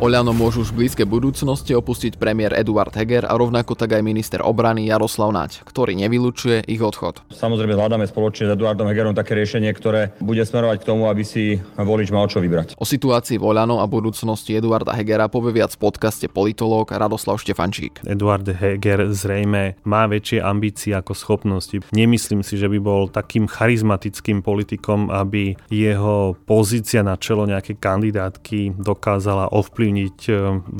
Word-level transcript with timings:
Oľano 0.00 0.32
môžu 0.32 0.64
už 0.64 0.72
v 0.72 0.88
blízkej 0.88 1.04
budúcnosti 1.04 1.76
opustiť 1.76 2.16
premiér 2.16 2.56
Eduard 2.56 2.88
Heger 2.88 3.28
a 3.28 3.36
rovnako 3.36 3.76
tak 3.76 3.92
aj 3.92 4.00
minister 4.00 4.40
obrany 4.40 4.88
Jaroslav 4.88 5.28
Naď, 5.28 5.60
ktorý 5.60 5.92
nevylučuje 5.92 6.64
ich 6.72 6.80
odchod. 6.80 7.20
Samozrejme 7.28 7.76
hľadáme 7.76 8.08
spoločne 8.08 8.48
s 8.48 8.56
Eduardom 8.56 8.88
Hegerom 8.88 9.12
také 9.12 9.36
riešenie, 9.36 9.68
ktoré 9.76 10.16
bude 10.24 10.40
smerovať 10.40 10.80
k 10.80 10.88
tomu, 10.88 11.04
aby 11.12 11.20
si 11.20 11.60
volič 11.76 12.08
mal 12.16 12.32
čo 12.32 12.40
vybrať. 12.40 12.80
O 12.80 12.88
situácii 12.88 13.36
v 13.36 13.44
Oľano 13.44 13.84
a 13.84 13.86
budúcnosti 13.92 14.56
Eduarda 14.56 14.96
Hegera 14.96 15.28
povie 15.28 15.60
viac 15.60 15.76
v 15.76 15.92
podcaste 15.92 16.32
politológ 16.32 16.96
Radoslav 16.96 17.36
Štefančík. 17.36 18.00
Eduard 18.08 18.48
Heger 18.48 19.12
zrejme 19.12 19.76
má 19.84 20.08
väčšie 20.08 20.40
ambície 20.40 20.96
ako 20.96 21.12
schopnosti. 21.12 21.76
Nemyslím 21.92 22.40
si, 22.40 22.56
že 22.56 22.72
by 22.72 22.80
bol 22.80 23.12
takým 23.12 23.44
charizmatickým 23.44 24.40
politikom, 24.40 25.12
aby 25.12 25.60
jeho 25.68 26.40
pozícia 26.48 27.04
na 27.04 27.20
čelo 27.20 27.44
nejakej 27.44 27.76
kandidátky 27.76 28.80
dokázala 28.80 29.52
ovplyvniť 29.52 29.88
ovplyvniť 29.90 30.18
e, 30.30 30.32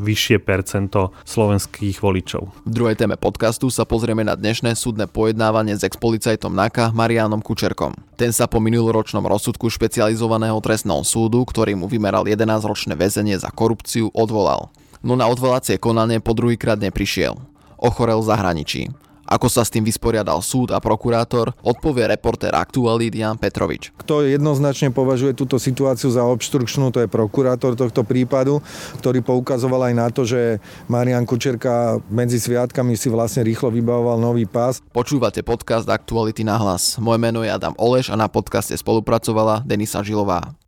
vyššie 0.06 0.38
percento 0.42 1.10
slovenských 1.26 1.98
voličov. 1.98 2.42
V 2.66 2.70
druhej 2.70 2.96
téme 2.96 3.18
podcastu 3.18 3.68
sa 3.68 3.82
pozrieme 3.82 4.22
na 4.22 4.38
dnešné 4.38 4.78
súdne 4.78 5.10
pojednávanie 5.10 5.74
s 5.74 5.82
expolicajtom 5.82 6.54
NAKA 6.54 6.94
Marianom 6.94 7.42
Kučerkom. 7.42 7.94
Ten 8.14 8.30
sa 8.30 8.46
po 8.46 8.62
minuloročnom 8.62 9.26
rozsudku 9.26 9.66
špecializovaného 9.66 10.56
trestného 10.62 11.02
súdu, 11.02 11.42
ktorý 11.42 11.74
mu 11.74 11.90
vymeral 11.90 12.30
11-ročné 12.30 12.94
väzenie 12.94 13.34
za 13.36 13.50
korupciu, 13.50 14.14
odvolal. 14.14 14.70
No 15.02 15.16
na 15.18 15.26
odvolacie 15.26 15.80
konanie 15.80 16.20
po 16.22 16.36
druhýkrát 16.36 16.78
neprišiel. 16.78 17.34
Ochorel 17.80 18.20
v 18.20 18.28
zahraničí. 18.28 18.82
Ako 19.30 19.46
sa 19.46 19.62
s 19.62 19.70
tým 19.70 19.86
vysporiadal 19.86 20.42
súd 20.42 20.74
a 20.74 20.82
prokurátor, 20.82 21.54
odpovie 21.62 22.10
reportér 22.10 22.50
Aktualít 22.58 23.14
Jan 23.14 23.38
Petrovič. 23.38 23.94
Kto 23.94 24.26
jednoznačne 24.26 24.90
považuje 24.90 25.38
túto 25.38 25.54
situáciu 25.54 26.10
za 26.10 26.26
obštrukčnú, 26.26 26.90
to 26.90 26.98
je 26.98 27.06
prokurátor 27.06 27.78
tohto 27.78 28.02
prípadu, 28.02 28.58
ktorý 28.98 29.22
poukazoval 29.22 29.86
aj 29.86 29.94
na 29.94 30.10
to, 30.10 30.26
že 30.26 30.58
Marian 30.90 31.22
Kučerka 31.30 32.02
medzi 32.10 32.42
sviatkami 32.42 32.98
si 32.98 33.06
vlastne 33.06 33.46
rýchlo 33.46 33.70
vybavoval 33.70 34.18
nový 34.18 34.50
pás. 34.50 34.82
Počúvate 34.90 35.46
podcast 35.46 35.86
Aktuality 35.86 36.42
na 36.42 36.58
hlas. 36.58 36.98
Moje 36.98 37.22
meno 37.22 37.46
je 37.46 37.54
Adam 37.54 37.78
Oleš 37.78 38.10
a 38.10 38.18
na 38.18 38.26
podcaste 38.26 38.74
spolupracovala 38.74 39.62
Denisa 39.62 40.02
Žilová. 40.02 40.58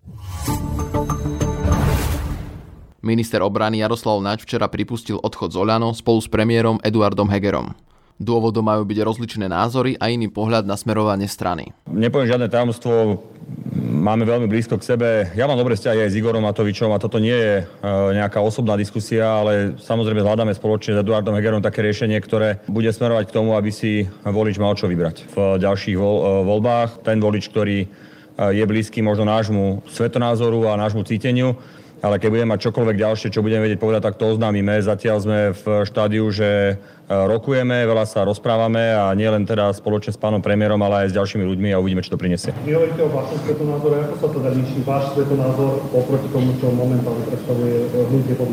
Minister 3.02 3.42
obrany 3.42 3.82
Jaroslav 3.82 4.22
Naď 4.22 4.46
včera 4.46 4.70
pripustil 4.70 5.18
odchod 5.18 5.50
z 5.50 5.58
Oľano 5.58 5.90
spolu 5.98 6.22
s 6.22 6.30
premiérom 6.30 6.78
Eduardom 6.86 7.26
Hegerom. 7.26 7.74
Dôvodom 8.22 8.62
majú 8.62 8.86
byť 8.86 8.98
rozličné 9.02 9.50
názory 9.50 9.98
a 9.98 10.08
iný 10.08 10.30
pohľad 10.30 10.62
na 10.62 10.78
smerovanie 10.78 11.26
strany. 11.26 11.74
Nepoviem 11.90 12.30
žiadne 12.30 12.46
tajomstvo, 12.46 13.18
máme 14.02 14.26
veľmi 14.26 14.50
blízko 14.50 14.78
k 14.78 14.86
sebe. 14.94 15.08
Ja 15.38 15.46
mám 15.46 15.58
dobré 15.58 15.78
vzťahy 15.78 16.06
aj 16.06 16.10
s 16.10 16.18
Igorom 16.18 16.42
Matovičom 16.42 16.90
a 16.90 17.02
toto 17.02 17.22
nie 17.22 17.34
je 17.34 17.54
e, 17.62 17.64
nejaká 18.18 18.42
osobná 18.42 18.74
diskusia, 18.74 19.26
ale 19.26 19.78
samozrejme 19.78 20.22
hľadáme 20.22 20.52
spoločne 20.54 20.98
s 20.98 21.00
Eduardom 21.02 21.34
Hegerom 21.38 21.62
také 21.62 21.82
riešenie, 21.84 22.18
ktoré 22.18 22.62
bude 22.66 22.90
smerovať 22.90 23.30
k 23.30 23.34
tomu, 23.34 23.54
aby 23.54 23.70
si 23.70 24.06
volič 24.26 24.58
mal 24.58 24.74
čo 24.74 24.90
vybrať 24.90 25.30
v 25.32 25.36
ďalších 25.62 25.96
e, 25.96 26.02
voľbách. 26.42 27.06
Ten 27.06 27.22
volič, 27.22 27.50
ktorý 27.50 27.78
e, 27.84 27.88
je 28.54 28.64
blízky 28.66 29.00
možno 29.00 29.28
nášmu 29.28 29.86
svetonázoru 29.86 30.72
a 30.72 30.80
nášmu 30.80 31.06
cíteniu, 31.06 31.54
ale 32.02 32.18
keď 32.18 32.28
budeme 32.34 32.52
mať 32.58 32.66
čokoľvek 32.68 32.96
ďalšie, 32.98 33.30
čo 33.30 33.46
budeme 33.46 33.62
vedieť 33.62 33.78
povedať, 33.78 34.02
tak 34.10 34.18
to 34.18 34.34
oznámime. 34.34 34.82
Zatiaľ 34.82 35.16
sme 35.22 35.38
v 35.54 35.86
štádiu, 35.86 36.26
že 36.34 36.82
rokujeme, 37.28 37.84
veľa 37.84 38.04
sa 38.08 38.24
rozprávame 38.24 38.92
a 38.96 39.12
nie 39.12 39.28
len 39.28 39.44
teda 39.44 39.72
spoločne 39.76 40.12
s 40.12 40.18
pánom 40.20 40.40
premiérom, 40.40 40.80
ale 40.80 41.06
aj 41.06 41.12
s 41.12 41.16
ďalšími 41.16 41.44
ľuďmi 41.44 41.68
a 41.74 41.80
uvidíme, 41.80 42.00
čo 42.00 42.14
to 42.14 42.20
prinesie. 42.20 42.52
Vy 42.64 42.72
hovoríte 42.72 43.02
o 43.04 43.10
vašom 43.12 43.38
svetonázore, 43.44 43.96
ako 44.08 44.14
sa 44.16 44.28
teda 44.32 44.48
líši 44.56 44.78
váš 44.86 45.04
svetonázor 45.12 45.72
oproti 45.92 46.28
tomu, 46.32 46.50
čo 46.56 46.66
momentálne 46.72 47.24
predstavuje 47.28 47.76
hnutie 47.92 48.34
pod 48.36 48.48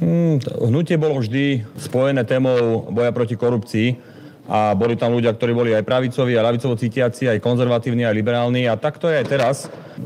hmm, 0.00 0.34
Hnutie 0.68 0.96
bolo 0.96 1.20
vždy 1.20 1.44
spojené 1.76 2.22
témou 2.24 2.88
boja 2.88 3.12
proti 3.12 3.34
korupcii 3.36 3.88
a 4.48 4.72
boli 4.72 4.96
tam 4.96 5.12
ľudia, 5.12 5.36
ktorí 5.36 5.52
boli 5.52 5.70
aj 5.76 5.84
pravicoví, 5.84 6.32
aj 6.32 6.46
lavicovo 6.48 6.74
cítiaci, 6.74 7.28
aj 7.28 7.44
konzervatívni, 7.44 8.08
aj 8.08 8.16
liberálni 8.16 8.64
a 8.64 8.80
tak 8.80 8.96
to 8.96 9.12
je 9.12 9.20
aj 9.20 9.26
teraz. 9.28 9.56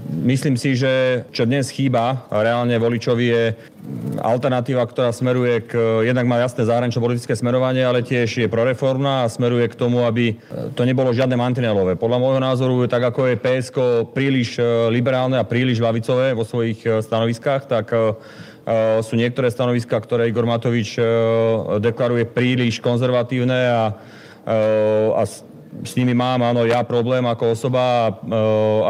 Myslím 0.09 0.57
si, 0.57 0.73
že 0.73 1.25
čo 1.37 1.45
dnes 1.45 1.69
chýba 1.69 2.25
reálne 2.33 2.81
voličovi 2.81 3.27
je 3.29 3.45
alternatíva, 4.25 4.89
ktorá 4.89 5.13
smeruje 5.13 5.69
k, 5.69 5.73
jednak 6.09 6.25
má 6.25 6.41
jasné 6.41 6.65
zahranično 6.65 7.05
politické 7.05 7.37
smerovanie, 7.37 7.85
ale 7.85 8.01
tiež 8.01 8.41
je 8.41 8.49
proreformná 8.49 9.27
a 9.27 9.33
smeruje 9.33 9.69
k 9.69 9.77
tomu, 9.77 10.09
aby 10.09 10.41
to 10.73 10.89
nebolo 10.89 11.13
žiadne 11.13 11.37
mantinelové. 11.37 12.01
Podľa 12.01 12.19
môjho 12.25 12.41
názoru, 12.41 12.89
tak 12.89 13.05
ako 13.05 13.37
je 13.37 13.43
PSK 13.43 13.79
príliš 14.17 14.57
e, 14.57 14.65
liberálne 14.89 15.37
a 15.37 15.45
príliš 15.45 15.85
lavicové 15.85 16.33
vo 16.33 16.49
svojich 16.49 16.81
e, 16.89 17.05
stanoviskách, 17.05 17.69
tak 17.69 17.93
e, 17.93 18.17
sú 19.03 19.19
niektoré 19.19 19.53
stanoviská, 19.53 19.99
ktoré 19.99 20.31
Igor 20.31 20.47
Matovič 20.47 20.95
deklaruje 21.83 22.31
príliš 22.31 22.79
konzervatívne 22.79 23.61
a 23.67 23.83
a 25.19 25.23
s 25.81 25.97
nimi 25.97 26.13
mám, 26.13 26.45
áno, 26.45 26.69
ja 26.69 26.85
problém 26.85 27.25
ako 27.25 27.57
osoba, 27.57 28.13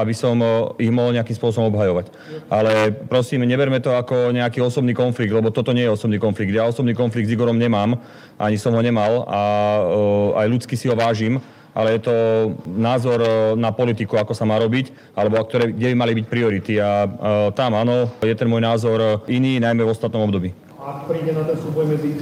aby 0.02 0.10
som 0.10 0.34
ich 0.82 0.90
mohol 0.90 1.14
nejakým 1.14 1.38
spôsobom 1.38 1.70
obhajovať. 1.70 2.10
Ale 2.50 2.90
prosím, 3.06 3.46
neberme 3.46 3.78
to 3.78 3.94
ako 3.94 4.34
nejaký 4.34 4.58
osobný 4.58 4.90
konflikt, 4.90 5.30
lebo 5.30 5.54
toto 5.54 5.70
nie 5.70 5.86
je 5.86 5.94
osobný 5.94 6.18
konflikt. 6.18 6.50
Ja 6.50 6.66
osobný 6.66 6.98
konflikt 6.98 7.30
s 7.30 7.34
Igorom 7.38 7.54
nemám, 7.54 8.02
ani 8.34 8.58
som 8.58 8.74
ho 8.74 8.82
nemal 8.82 9.22
a 9.30 9.40
aj 10.42 10.46
ľudsky 10.50 10.74
si 10.74 10.90
ho 10.90 10.98
vážim, 10.98 11.38
ale 11.72 11.96
je 11.96 12.04
to 12.04 12.14
názor 12.66 13.22
na 13.56 13.72
politiku, 13.72 14.20
ako 14.20 14.36
sa 14.36 14.44
má 14.44 14.60
robiť, 14.60 15.16
alebo 15.16 15.40
ktoré, 15.40 15.72
kde 15.72 15.88
by 15.88 15.96
mali 15.96 16.12
byť 16.18 16.26
priority. 16.28 16.76
A 16.82 17.08
tam, 17.56 17.78
áno, 17.78 18.10
je 18.20 18.34
ten 18.34 18.50
môj 18.50 18.60
názor 18.60 19.24
iný, 19.30 19.62
najmä 19.62 19.86
v 19.86 19.94
ostatnom 19.94 20.26
období. 20.26 20.50
Ak 20.82 21.06
príde 21.06 21.30
na 21.30 21.46
ten 21.46 21.56
súboj 21.62 21.94
medzi 21.94 22.12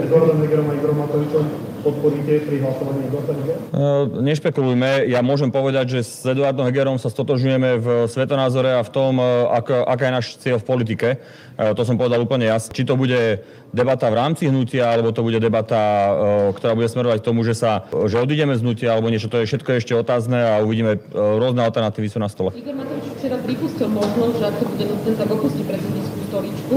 Eduardom 0.00 0.40
Hegerom 0.40 0.72
a 0.72 0.74
Igorom 0.74 0.98
Matovičom, 1.04 1.75
podporíte 1.86 2.42
pri 2.42 2.56
hlasovaní 2.58 3.06
Eduarda 3.06 3.32
Hegera? 3.38 3.58
Uh, 3.70 4.10
nešpekulujme. 4.26 5.06
Ja 5.06 5.22
môžem 5.22 5.54
povedať, 5.54 5.98
že 5.98 6.00
s 6.02 6.26
Eduardom 6.26 6.66
Hegerom 6.66 6.98
sa 6.98 7.06
stotožňujeme 7.06 7.70
v 7.78 7.86
svetonázore 8.10 8.74
a 8.74 8.82
v 8.82 8.90
tom, 8.90 9.22
uh, 9.22 9.46
ak, 9.54 9.70
aká 9.70 10.04
je 10.10 10.12
náš 10.12 10.26
cieľ 10.42 10.58
v 10.58 10.66
politike. 10.66 11.08
Uh, 11.54 11.70
to 11.78 11.86
som 11.86 11.94
povedal 11.94 12.18
úplne 12.18 12.50
jasne. 12.50 12.74
Či 12.74 12.82
to 12.82 12.98
bude 12.98 13.46
debata 13.70 14.10
v 14.10 14.18
rámci 14.18 14.50
hnutia, 14.50 14.90
alebo 14.90 15.12
to 15.12 15.20
bude 15.20 15.36
debata, 15.36 15.76
ktorá 16.56 16.72
bude 16.72 16.88
smerovať 16.88 17.20
k 17.20 17.28
tomu, 17.28 17.44
že 17.44 17.52
sa 17.52 17.84
že 18.08 18.16
odídeme 18.16 18.56
z 18.56 18.64
hnutia, 18.64 18.96
alebo 18.96 19.12
niečo. 19.12 19.28
To 19.28 19.42
je 19.42 19.44
všetko 19.44 19.68
ešte 19.76 19.92
otázne 19.92 20.38
a 20.38 20.64
uvidíme. 20.64 20.96
Rôzne 21.12 21.60
alternatívy 21.60 22.08
sú 22.08 22.16
na 22.16 22.32
stole. 22.32 22.56
Igor 22.56 22.72
Matovič 22.72 23.04
včera 23.20 23.36
pripustil 23.36 23.92
možnosť, 23.92 24.34
že 24.40 24.44
ak 24.48 24.54
to 24.56 24.64
bude 24.64 24.84
nutné, 24.88 25.12
tak 25.12 25.28
opustí 25.28 25.62
prezidentskú 25.66 26.18
stoličku. 26.30 26.76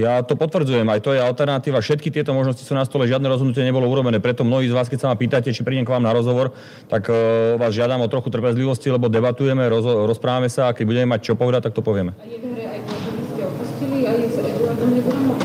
Ja 0.00 0.24
to 0.24 0.34
potvrdzujem, 0.38 0.88
aj 0.88 1.00
to 1.04 1.12
je 1.12 1.20
alternatíva. 1.20 1.84
Všetky 1.84 2.08
tieto 2.08 2.32
možnosti 2.32 2.64
sú 2.64 2.72
na 2.72 2.84
stole, 2.88 3.04
žiadne 3.04 3.28
rozhodnutie 3.28 3.60
nebolo 3.60 3.84
urobené. 3.88 4.18
Preto 4.24 4.44
mnohí 4.44 4.68
z 4.68 4.76
vás, 4.76 4.88
keď 4.88 4.98
sa 5.04 5.08
ma 5.12 5.16
pýtate, 5.20 5.52
či 5.52 5.60
prídem 5.60 5.84
k 5.84 5.92
vám 5.92 6.04
na 6.04 6.16
rozhovor, 6.16 6.56
tak 6.88 7.12
uh, 7.12 7.60
vás 7.60 7.76
žiadam 7.76 8.00
o 8.00 8.08
trochu 8.08 8.32
trpezlivosti, 8.32 8.88
lebo 8.88 9.12
debatujeme, 9.12 9.68
roz, 9.68 9.84
rozprávame 9.84 10.48
sa 10.48 10.72
a 10.72 10.74
keď 10.76 10.84
budeme 10.88 11.08
mať 11.12 11.20
čo 11.28 11.34
povedať, 11.36 11.68
tak 11.68 11.76
to 11.76 11.84
povieme. 11.84 12.16
A 12.16 12.24
je 12.24 12.40
v 12.40 12.46
hre 12.56 12.64
aj 12.72 12.80
to, 12.88 12.94
že 12.96 13.10
by 13.12 13.22
ste 13.22 13.42
opustili 13.44 13.98
aj 14.08 14.18
s 14.24 14.36
Eduardom 14.40 14.90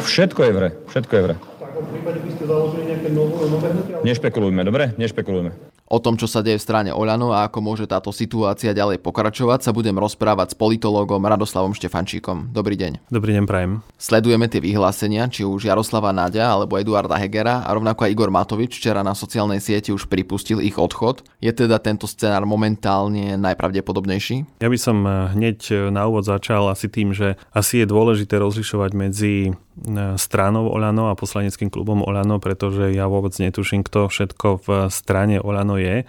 Všetko 0.07 0.39
je 0.39 0.51
v 0.51 0.57
hre, 0.57 0.69
všetko 0.87 1.11
je 1.11 1.21
v 1.21 1.25
hre. 1.27 1.35
Tak 1.35 1.71
v 1.75 1.87
prípade 1.91 2.19
by 2.23 2.29
ste 2.31 2.43
založili 2.47 2.83
nejaké 2.87 3.09
nové 3.11 3.67
hnutie? 3.75 3.93
Nešpekulujme, 4.07 4.61
dobre? 4.63 4.83
Nešpekulujme. 4.95 5.66
O 5.87 6.03
tom, 6.03 6.19
čo 6.19 6.27
sa 6.27 6.43
deje 6.43 6.59
v 6.59 6.65
strane 6.67 6.91
Oľano 6.91 7.31
a 7.31 7.47
ako 7.47 7.63
môže 7.63 7.87
táto 7.87 8.11
situácia 8.11 8.75
ďalej 8.75 8.99
pokračovať, 8.99 9.63
sa 9.63 9.71
budem 9.71 9.95
rozprávať 9.95 10.51
s 10.51 10.59
politológom 10.59 11.23
Radoslavom 11.23 11.71
Štefančíkom. 11.71 12.51
Dobrý 12.51 12.75
deň. 12.75 13.07
Dobrý 13.07 13.31
deň, 13.39 13.47
prajem. 13.47 13.79
Sledujeme 13.95 14.51
tie 14.51 14.59
vyhlásenia, 14.59 15.31
či 15.31 15.47
už 15.47 15.71
Jaroslava 15.71 16.11
Náďa 16.11 16.43
alebo 16.43 16.75
Eduarda 16.75 17.15
Hegera 17.15 17.63
a 17.63 17.71
rovnako 17.71 18.03
aj 18.03 18.11
Igor 18.11 18.27
Matovič 18.35 18.75
včera 18.75 18.99
na 18.99 19.15
sociálnej 19.15 19.63
sieti 19.63 19.95
už 19.95 20.11
pripustil 20.11 20.59
ich 20.59 20.75
odchod. 20.75 21.23
Je 21.39 21.55
teda 21.55 21.79
tento 21.79 22.03
scenár 22.03 22.43
momentálne 22.43 23.39
najpravdepodobnejší? 23.39 24.59
Ja 24.59 24.67
by 24.67 24.75
som 24.75 25.07
hneď 25.07 25.87
na 25.87 26.03
úvod 26.03 26.27
začal 26.27 26.67
asi 26.67 26.91
tým, 26.91 27.15
že 27.15 27.39
asi 27.55 27.79
je 27.79 27.87
dôležité 27.87 28.35
rozlišovať 28.43 28.91
medzi 28.91 29.55
stranou 30.17 30.69
Olano 30.73 31.13
a 31.13 31.17
poslaneckým 31.17 31.69
klubom 31.69 32.01
Olano, 32.01 32.41
pretože 32.41 32.89
ja 32.93 33.05
vôbec 33.05 33.33
netuším, 33.37 33.85
kto 33.85 34.09
všetko 34.09 34.47
v 34.65 34.67
strane 34.89 35.37
Olano 35.37 35.77
je. 35.77 36.03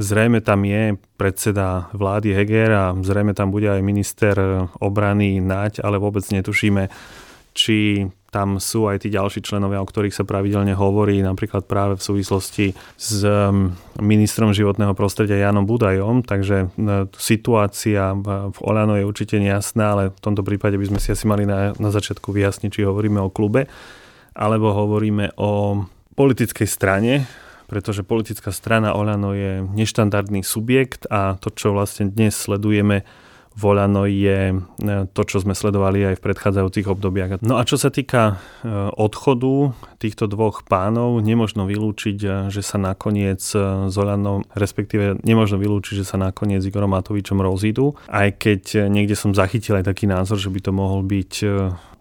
Zrejme 0.00 0.40
tam 0.40 0.64
je 0.64 0.96
predseda 1.20 1.92
vlády 1.92 2.32
Heger 2.32 2.70
a 2.72 2.84
zrejme 2.96 3.36
tam 3.36 3.52
bude 3.52 3.68
aj 3.68 3.84
minister 3.84 4.34
obrany 4.80 5.36
Naď, 5.44 5.84
ale 5.84 6.00
vôbec 6.00 6.24
netušíme, 6.24 6.88
či 7.52 8.08
tam 8.32 8.56
sú 8.56 8.88
aj 8.88 9.04
tí 9.04 9.12
ďalší 9.12 9.44
členovia, 9.44 9.84
o 9.84 9.86
ktorých 9.86 10.16
sa 10.16 10.24
pravidelne 10.24 10.72
hovorí, 10.72 11.20
napríklad 11.20 11.68
práve 11.68 12.00
v 12.00 12.02
súvislosti 12.02 12.72
s 12.96 13.20
um, 13.28 13.76
ministrom 14.00 14.56
životného 14.56 14.96
prostredia 14.96 15.36
Janom 15.36 15.68
Budajom, 15.68 16.24
takže 16.24 16.72
uh, 16.72 17.04
situácia 17.12 18.16
v 18.16 18.58
Olano 18.64 18.96
je 18.96 19.04
určite 19.04 19.36
nejasná, 19.36 19.92
ale 19.92 20.02
v 20.16 20.20
tomto 20.24 20.40
prípade 20.40 20.80
by 20.80 20.88
sme 20.88 20.98
si 21.04 21.12
asi 21.12 21.28
mali 21.28 21.44
na, 21.44 21.76
na 21.76 21.92
začiatku 21.92 22.32
vyjasniť, 22.32 22.72
či 22.72 22.88
hovoríme 22.88 23.20
o 23.20 23.28
klube, 23.28 23.68
alebo 24.32 24.72
hovoríme 24.72 25.36
o 25.36 25.84
politickej 26.16 26.64
strane, 26.64 27.28
pretože 27.68 28.00
politická 28.00 28.48
strana 28.48 28.96
Olano 28.96 29.36
je 29.36 29.60
neštandardný 29.60 30.40
subjekt 30.40 31.04
a 31.12 31.36
to, 31.36 31.52
čo 31.52 31.76
vlastne 31.76 32.08
dnes 32.08 32.32
sledujeme 32.32 33.04
Volano 33.56 34.08
je 34.08 34.56
to, 35.12 35.22
čo 35.26 35.42
sme 35.42 35.52
sledovali 35.52 36.04
aj 36.12 36.18
v 36.18 36.24
predchádzajúcich 36.24 36.86
obdobiach. 36.88 37.30
No 37.44 37.60
a 37.60 37.66
čo 37.68 37.76
sa 37.76 37.92
týka 37.92 38.40
odchodu 38.96 39.76
týchto 40.00 40.26
dvoch 40.26 40.64
pánov, 40.66 41.20
nemožno 41.22 41.68
vylúčiť, 41.68 42.48
že 42.48 42.62
sa 42.64 42.76
nakoniec 42.80 43.40
Zolanom, 43.88 44.46
respektíve 44.56 45.20
nemožno 45.22 45.60
vylúčiť, 45.60 46.02
že 46.02 46.08
sa 46.08 46.16
nakoniec 46.18 46.64
Igorom 46.64 46.92
Matovičom 46.92 47.38
rozídu, 47.38 47.94
aj 48.08 48.40
keď 48.40 48.88
niekde 48.88 49.14
som 49.14 49.36
zachytil 49.36 49.78
aj 49.78 49.88
taký 49.88 50.08
názor, 50.08 50.40
že 50.40 50.50
by 50.50 50.60
to 50.60 50.72
mohol 50.74 51.00
byť 51.04 51.32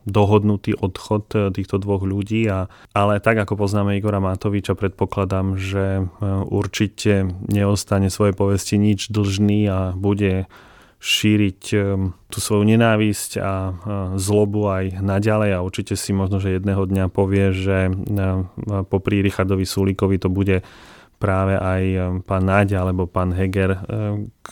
dohodnutý 0.05 0.73
odchod 0.73 1.25
e, 1.33 1.37
týchto 1.53 1.77
dvoch 1.77 2.01
ľudí. 2.01 2.49
A, 2.49 2.65
ale 2.93 3.21
tak 3.21 3.37
ako 3.37 3.53
poznáme 3.57 3.97
Igora 3.97 4.17
Matoviča, 4.17 4.73
predpokladám, 4.73 5.61
že 5.61 6.01
e, 6.01 6.03
určite 6.49 7.29
neostane 7.45 8.09
svoje 8.09 8.33
povesti 8.33 8.81
nič 8.81 9.13
dlžný 9.13 9.69
a 9.69 9.79
bude 9.93 10.49
šíriť 11.01 11.61
e, 11.73 11.77
tú 12.29 12.37
svoju 12.37 12.63
nenávisť 12.63 13.31
a 13.41 13.53
zlobu 14.21 14.69
aj 14.69 15.01
naďalej 15.01 15.51
a 15.57 15.65
určite 15.65 15.97
si 15.97 16.13
možno, 16.13 16.37
že 16.37 16.55
jedného 16.61 16.85
dňa 16.85 17.09
povie, 17.09 17.51
že 17.51 17.89
popri 18.87 19.25
Richardovi 19.25 19.65
Sulíkovi 19.65 20.21
to 20.21 20.29
bude 20.29 20.61
práve 21.17 21.53
aj 21.57 21.83
pán 22.23 22.43
Náďa 22.47 22.81
alebo 22.81 23.05
pán 23.05 23.35
Heger, 23.35 23.77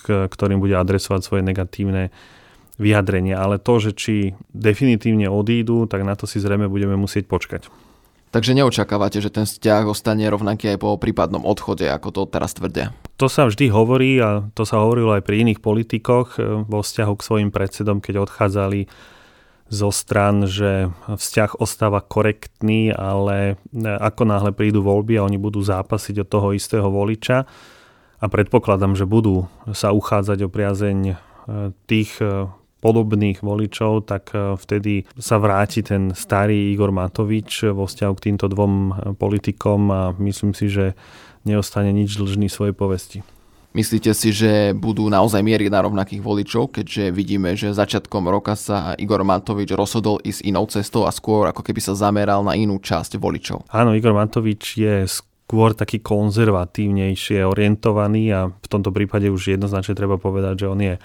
ktorým 0.05 0.61
bude 0.61 0.77
adresovať 0.77 1.21
svoje 1.25 1.41
negatívne 1.41 2.13
vyjadrenia, 2.79 3.39
ale 3.39 3.59
to, 3.59 3.79
že 3.79 3.91
či 3.95 4.15
definitívne 4.55 5.27
odídu, 5.27 5.85
tak 5.85 6.07
na 6.07 6.15
to 6.15 6.23
si 6.23 6.39
zrejme 6.39 6.71
budeme 6.71 6.95
musieť 6.95 7.27
počkať. 7.27 7.88
Takže 8.29 8.53
neočakávate, 8.53 9.25
že 9.25 9.33
ten 9.33 9.49
vzťah 9.49 9.89
ostane 9.89 10.29
rovnaký 10.29 10.77
aj 10.77 10.77
po 10.77 11.01
prípadnom 11.01 11.41
odchode, 11.41 11.89
ako 11.89 12.13
to 12.13 12.21
teraz 12.29 12.53
tvrdia? 12.53 12.93
To 13.17 13.25
sa 13.25 13.49
vždy 13.49 13.73
hovorí 13.73 14.21
a 14.21 14.45
to 14.53 14.69
sa 14.69 14.77
hovorilo 14.77 15.17
aj 15.17 15.25
pri 15.25 15.41
iných 15.41 15.59
politikoch 15.65 16.37
e, 16.37 16.61
vo 16.61 16.85
vzťahu 16.85 17.13
k 17.17 17.25
svojim 17.25 17.49
predsedom, 17.49 17.97
keď 18.05 18.29
odchádzali 18.29 18.85
zo 19.69 19.89
stran, 19.89 20.45
že 20.45 20.93
vzťah 21.09 21.57
ostáva 21.57 22.05
korektný, 22.05 22.93
ale 22.93 23.57
e, 23.73 23.85
ako 23.97 24.29
náhle 24.29 24.53
prídu 24.53 24.85
voľby 24.85 25.17
a 25.17 25.25
oni 25.25 25.41
budú 25.41 25.65
zápasiť 25.65 26.21
od 26.21 26.29
toho 26.29 26.47
istého 26.53 26.85
voliča 26.85 27.49
a 28.21 28.25
predpokladám, 28.29 28.93
že 28.93 29.09
budú 29.09 29.49
sa 29.73 29.89
uchádzať 29.89 30.45
o 30.45 30.53
priazeň 30.53 30.97
e, 31.01 31.13
tých 31.89 32.21
podobných 32.79 33.43
voličov, 33.43 34.07
tak 34.07 34.31
e, 34.31 34.55
vtedy 34.55 35.07
sa 35.19 35.39
vráti 35.39 35.83
ten 35.83 36.15
starý 36.15 36.73
Igor 36.73 36.95
Matovič 36.95 37.71
vo 37.71 37.85
vzťahu 37.85 38.13
k 38.15 38.23
týmto 38.31 38.47
dvom 38.47 38.73
e, 38.73 38.91
politikom 39.15 39.81
a 39.91 40.01
myslím 40.17 40.55
si, 40.55 40.71
že 40.71 40.95
neostane 41.43 41.91
nič 41.91 42.15
dlžný 42.15 42.47
svojej 42.47 42.75
povesti. 42.75 43.19
Myslíte 43.69 44.17
si, 44.17 44.33
že 44.33 44.73
budú 44.73 45.05
naozaj 45.13 45.45
mieriť 45.45 45.69
na 45.69 45.85
rovnakých 45.85 46.25
voličov, 46.25 46.73
keďže 46.73 47.13
vidíme, 47.13 47.53
že 47.53 47.69
začiatkom 47.69 48.25
roka 48.25 48.57
sa 48.57 48.97
Igor 48.97 49.21
Matovič 49.21 49.69
rozhodol 49.77 50.17
ísť 50.25 50.41
inou 50.41 50.65
cestou 50.65 51.05
a 51.05 51.13
skôr 51.13 51.45
ako 51.45 51.61
keby 51.61 51.77
sa 51.77 51.93
zameral 51.93 52.41
na 52.41 52.57
inú 52.57 52.81
časť 52.81 53.21
voličov? 53.21 53.69
Áno, 53.69 53.93
Igor 53.93 54.17
Matovič 54.17 54.73
je 54.73 55.05
skôr 55.05 55.77
taký 55.77 56.01
konzervatívnejšie 56.01 57.45
orientovaný 57.45 58.33
a 58.33 58.49
v 58.49 58.67
tomto 58.69 58.89
prípade 58.89 59.29
už 59.29 59.53
jednoznačne 59.53 59.93
treba 59.93 60.17
povedať, 60.17 60.65
že 60.65 60.69
on 60.69 60.81
je 60.81 60.97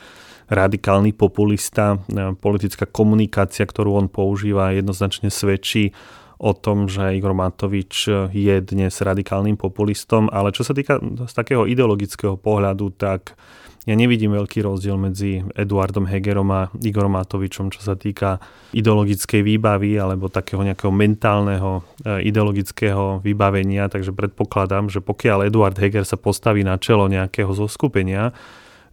radikálny 0.49 1.17
populista. 1.17 2.01
E, 2.09 2.33
politická 2.37 2.85
komunikácia, 2.89 3.65
ktorú 3.65 3.97
on 3.97 4.07
používa, 4.11 4.75
jednoznačne 4.77 5.33
svedčí 5.33 5.97
o 6.39 6.53
tom, 6.53 6.91
že 6.91 7.15
Igor 7.15 7.33
Matovič 7.33 8.11
je 8.35 8.57
dnes 8.61 8.91
radikálnym 8.91 9.55
populistom, 9.55 10.27
ale 10.29 10.51
čo 10.51 10.67
sa 10.67 10.75
týka 10.75 10.99
z 11.01 11.33
takého 11.33 11.65
ideologického 11.65 12.35
pohľadu, 12.37 12.91
tak 12.99 13.39
ja 13.85 13.93
nevidím 13.93 14.33
veľký 14.33 14.65
rozdiel 14.65 14.97
medzi 14.97 15.45
Eduardom 15.53 16.09
Hegerom 16.09 16.49
a 16.57 16.73
Igorom 16.81 17.21
Matovičom, 17.21 17.69
čo 17.69 17.85
sa 17.85 17.93
týka 17.93 18.41
ideologickej 18.73 19.45
výbavy 19.45 20.01
alebo 20.01 20.33
takého 20.33 20.65
nejakého 20.65 20.89
mentálneho 20.89 21.85
e, 22.01 22.25
ideologického 22.25 23.21
vybavenia, 23.21 23.93
takže 23.93 24.17
predpokladám, 24.17 24.89
že 24.89 25.05
pokiaľ 25.05 25.53
Eduard 25.53 25.77
Heger 25.77 26.09
sa 26.09 26.17
postaví 26.17 26.65
na 26.65 26.81
čelo 26.81 27.13
nejakého 27.13 27.53
zoskupenia, 27.53 28.33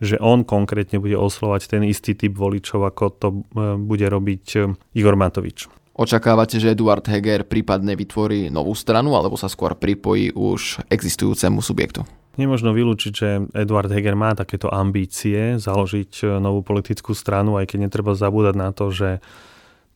že 0.01 0.17
on 0.17 0.41
konkrétne 0.41 0.97
bude 0.97 1.13
oslovať 1.13 1.77
ten 1.77 1.85
istý 1.85 2.17
typ 2.17 2.33
voličov, 2.33 2.89
ako 2.89 3.03
to 3.13 3.27
e, 3.29 3.37
bude 3.77 4.09
robiť 4.09 4.45
e, 4.57 4.59
Igor 4.97 5.13
Matovič. 5.13 5.69
Očakávate, 5.93 6.57
že 6.57 6.73
Eduard 6.73 7.05
Heger 7.05 7.45
prípadne 7.45 7.93
vytvorí 7.93 8.49
novú 8.49 8.73
stranu 8.73 9.13
alebo 9.13 9.37
sa 9.37 9.45
skôr 9.45 9.77
pripojí 9.77 10.33
už 10.33 10.81
existujúcemu 10.89 11.61
subjektu? 11.61 12.01
Nemožno 12.41 12.73
vylúčiť, 12.73 13.13
že 13.13 13.45
Eduard 13.53 13.91
Heger 13.93 14.17
má 14.17 14.33
takéto 14.33 14.73
ambície 14.73 15.61
založiť 15.61 16.11
e, 16.25 16.41
novú 16.41 16.65
politickú 16.65 17.13
stranu, 17.13 17.61
aj 17.61 17.69
keď 17.69 17.77
netreba 17.85 18.17
zabúdať 18.17 18.55
na 18.57 18.73
to, 18.73 18.89
že 18.89 19.21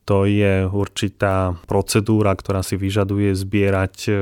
to 0.06 0.30
je 0.30 0.70
určitá 0.70 1.58
procedúra, 1.66 2.38
ktorá 2.38 2.62
si 2.62 2.78
vyžaduje 2.78 3.34
zbierať 3.34 4.14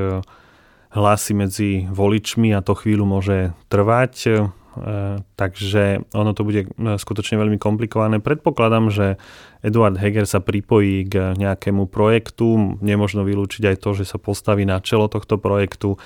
hlasy 0.96 1.32
medzi 1.36 1.70
voličmi 1.92 2.56
a 2.56 2.64
to 2.64 2.72
chvíľu 2.72 3.04
môže 3.04 3.52
trvať. 3.68 4.48
E, 4.74 5.22
takže 5.38 6.02
ono 6.14 6.34
to 6.34 6.42
bude 6.42 6.66
e, 6.66 6.68
skutočne 6.98 7.38
veľmi 7.38 7.58
komplikované. 7.62 8.18
Predpokladám, 8.18 8.90
že 8.90 9.06
Eduard 9.62 9.94
Heger 9.96 10.26
sa 10.26 10.42
pripojí 10.42 11.06
k 11.06 11.38
nejakému 11.38 11.86
projektu, 11.86 12.78
nemožno 12.82 13.22
vylúčiť 13.22 13.74
aj 13.74 13.76
to, 13.80 13.90
že 13.94 14.04
sa 14.10 14.18
postaví 14.18 14.66
na 14.66 14.82
čelo 14.82 15.06
tohto 15.06 15.38
projektu, 15.38 15.96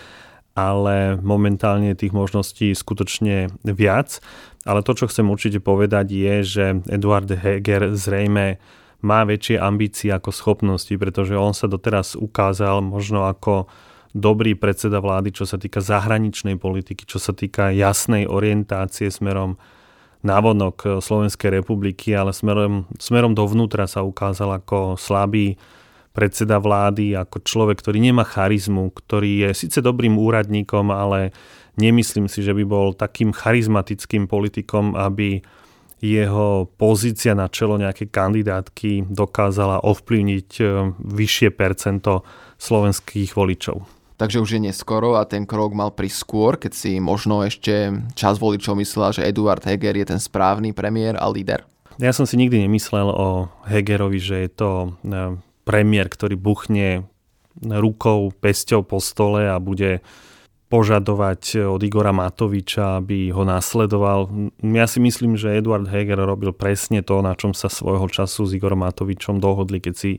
ale 0.58 1.16
momentálne 1.22 1.94
tých 1.94 2.10
možností 2.10 2.74
skutočne 2.74 3.48
viac. 3.62 4.18
Ale 4.66 4.82
to, 4.82 4.92
čo 4.92 5.06
chcem 5.08 5.30
určite 5.30 5.62
povedať, 5.62 6.06
je, 6.10 6.34
že 6.44 6.64
Eduard 6.90 7.30
Heger 7.30 7.94
zrejme 7.94 8.58
má 8.98 9.22
väčšie 9.22 9.62
ambície 9.62 10.10
ako 10.10 10.34
schopnosti, 10.34 10.90
pretože 10.98 11.38
on 11.38 11.54
sa 11.54 11.70
doteraz 11.70 12.18
ukázal 12.18 12.82
možno 12.82 13.30
ako 13.30 13.70
dobrý 14.18 14.58
predseda 14.58 14.98
vlády, 14.98 15.30
čo 15.30 15.46
sa 15.46 15.56
týka 15.56 15.78
zahraničnej 15.78 16.58
politiky, 16.58 17.06
čo 17.06 17.22
sa 17.22 17.30
týka 17.30 17.70
jasnej 17.70 18.26
orientácie 18.26 19.08
smerom 19.08 19.56
návonok 20.26 20.98
Slovenskej 20.98 21.62
republiky, 21.62 22.10
ale 22.12 22.34
smerom, 22.34 22.90
smerom 22.98 23.38
dovnútra 23.38 23.86
sa 23.86 24.02
ukázal 24.02 24.58
ako 24.58 24.98
slabý 24.98 25.54
predseda 26.10 26.58
vlády, 26.58 27.14
ako 27.14 27.46
človek, 27.46 27.78
ktorý 27.78 28.02
nemá 28.02 28.26
charizmu, 28.26 28.90
ktorý 28.90 29.46
je 29.46 29.50
síce 29.54 29.78
dobrým 29.78 30.18
úradníkom, 30.18 30.90
ale 30.90 31.30
nemyslím 31.78 32.26
si, 32.26 32.42
že 32.42 32.50
by 32.50 32.64
bol 32.66 32.90
takým 32.90 33.30
charizmatickým 33.30 34.26
politikom, 34.26 34.98
aby 34.98 35.38
jeho 36.02 36.66
pozícia 36.78 37.34
na 37.38 37.46
čelo 37.46 37.78
nejakej 37.78 38.10
kandidátky 38.10 38.90
dokázala 39.10 39.82
ovplyvniť 39.86 40.50
eh, 40.62 40.66
vyššie 40.98 41.48
percento 41.54 42.26
slovenských 42.58 43.34
voličov 43.34 43.97
takže 44.18 44.42
už 44.42 44.58
je 44.58 44.60
neskoro 44.68 45.16
a 45.16 45.24
ten 45.24 45.46
krok 45.46 45.72
mal 45.72 45.94
prísť 45.94 46.18
skôr, 46.18 46.52
keď 46.58 46.72
si 46.74 46.98
možno 46.98 47.46
ešte 47.46 47.94
čas 48.18 48.36
voličov 48.42 48.76
myslela, 48.76 49.14
že 49.14 49.24
Eduard 49.24 49.62
Heger 49.62 49.94
je 49.94 50.06
ten 50.12 50.20
správny 50.20 50.74
premiér 50.74 51.16
a 51.16 51.30
líder? 51.30 51.64
Ja 52.02 52.10
som 52.10 52.26
si 52.26 52.38
nikdy 52.38 52.66
nemyslel 52.66 53.08
o 53.10 53.50
Hegerovi, 53.66 54.18
že 54.22 54.36
je 54.46 54.50
to 54.50 54.70
e, 54.86 54.88
premiér, 55.66 56.06
ktorý 56.10 56.38
buchne 56.38 57.06
rukou, 57.58 58.30
pesťou 58.30 58.86
po 58.86 59.02
stole 59.02 59.50
a 59.50 59.58
bude 59.58 60.02
požadovať 60.68 61.64
od 61.64 61.80
Igora 61.80 62.12
Matoviča, 62.12 63.00
aby 63.00 63.32
ho 63.32 63.40
nasledoval. 63.40 64.28
Ja 64.60 64.84
si 64.84 65.00
myslím, 65.00 65.34
že 65.40 65.56
Eduard 65.56 65.88
Heger 65.88 66.20
robil 66.20 66.52
presne 66.52 67.00
to, 67.00 67.24
na 67.24 67.32
čom 67.32 67.56
sa 67.56 67.72
svojho 67.72 68.04
času 68.12 68.44
s 68.44 68.52
Igorom 68.52 68.84
Matovičom 68.84 69.40
dohodli, 69.40 69.80
keď 69.80 69.94
si 69.96 70.10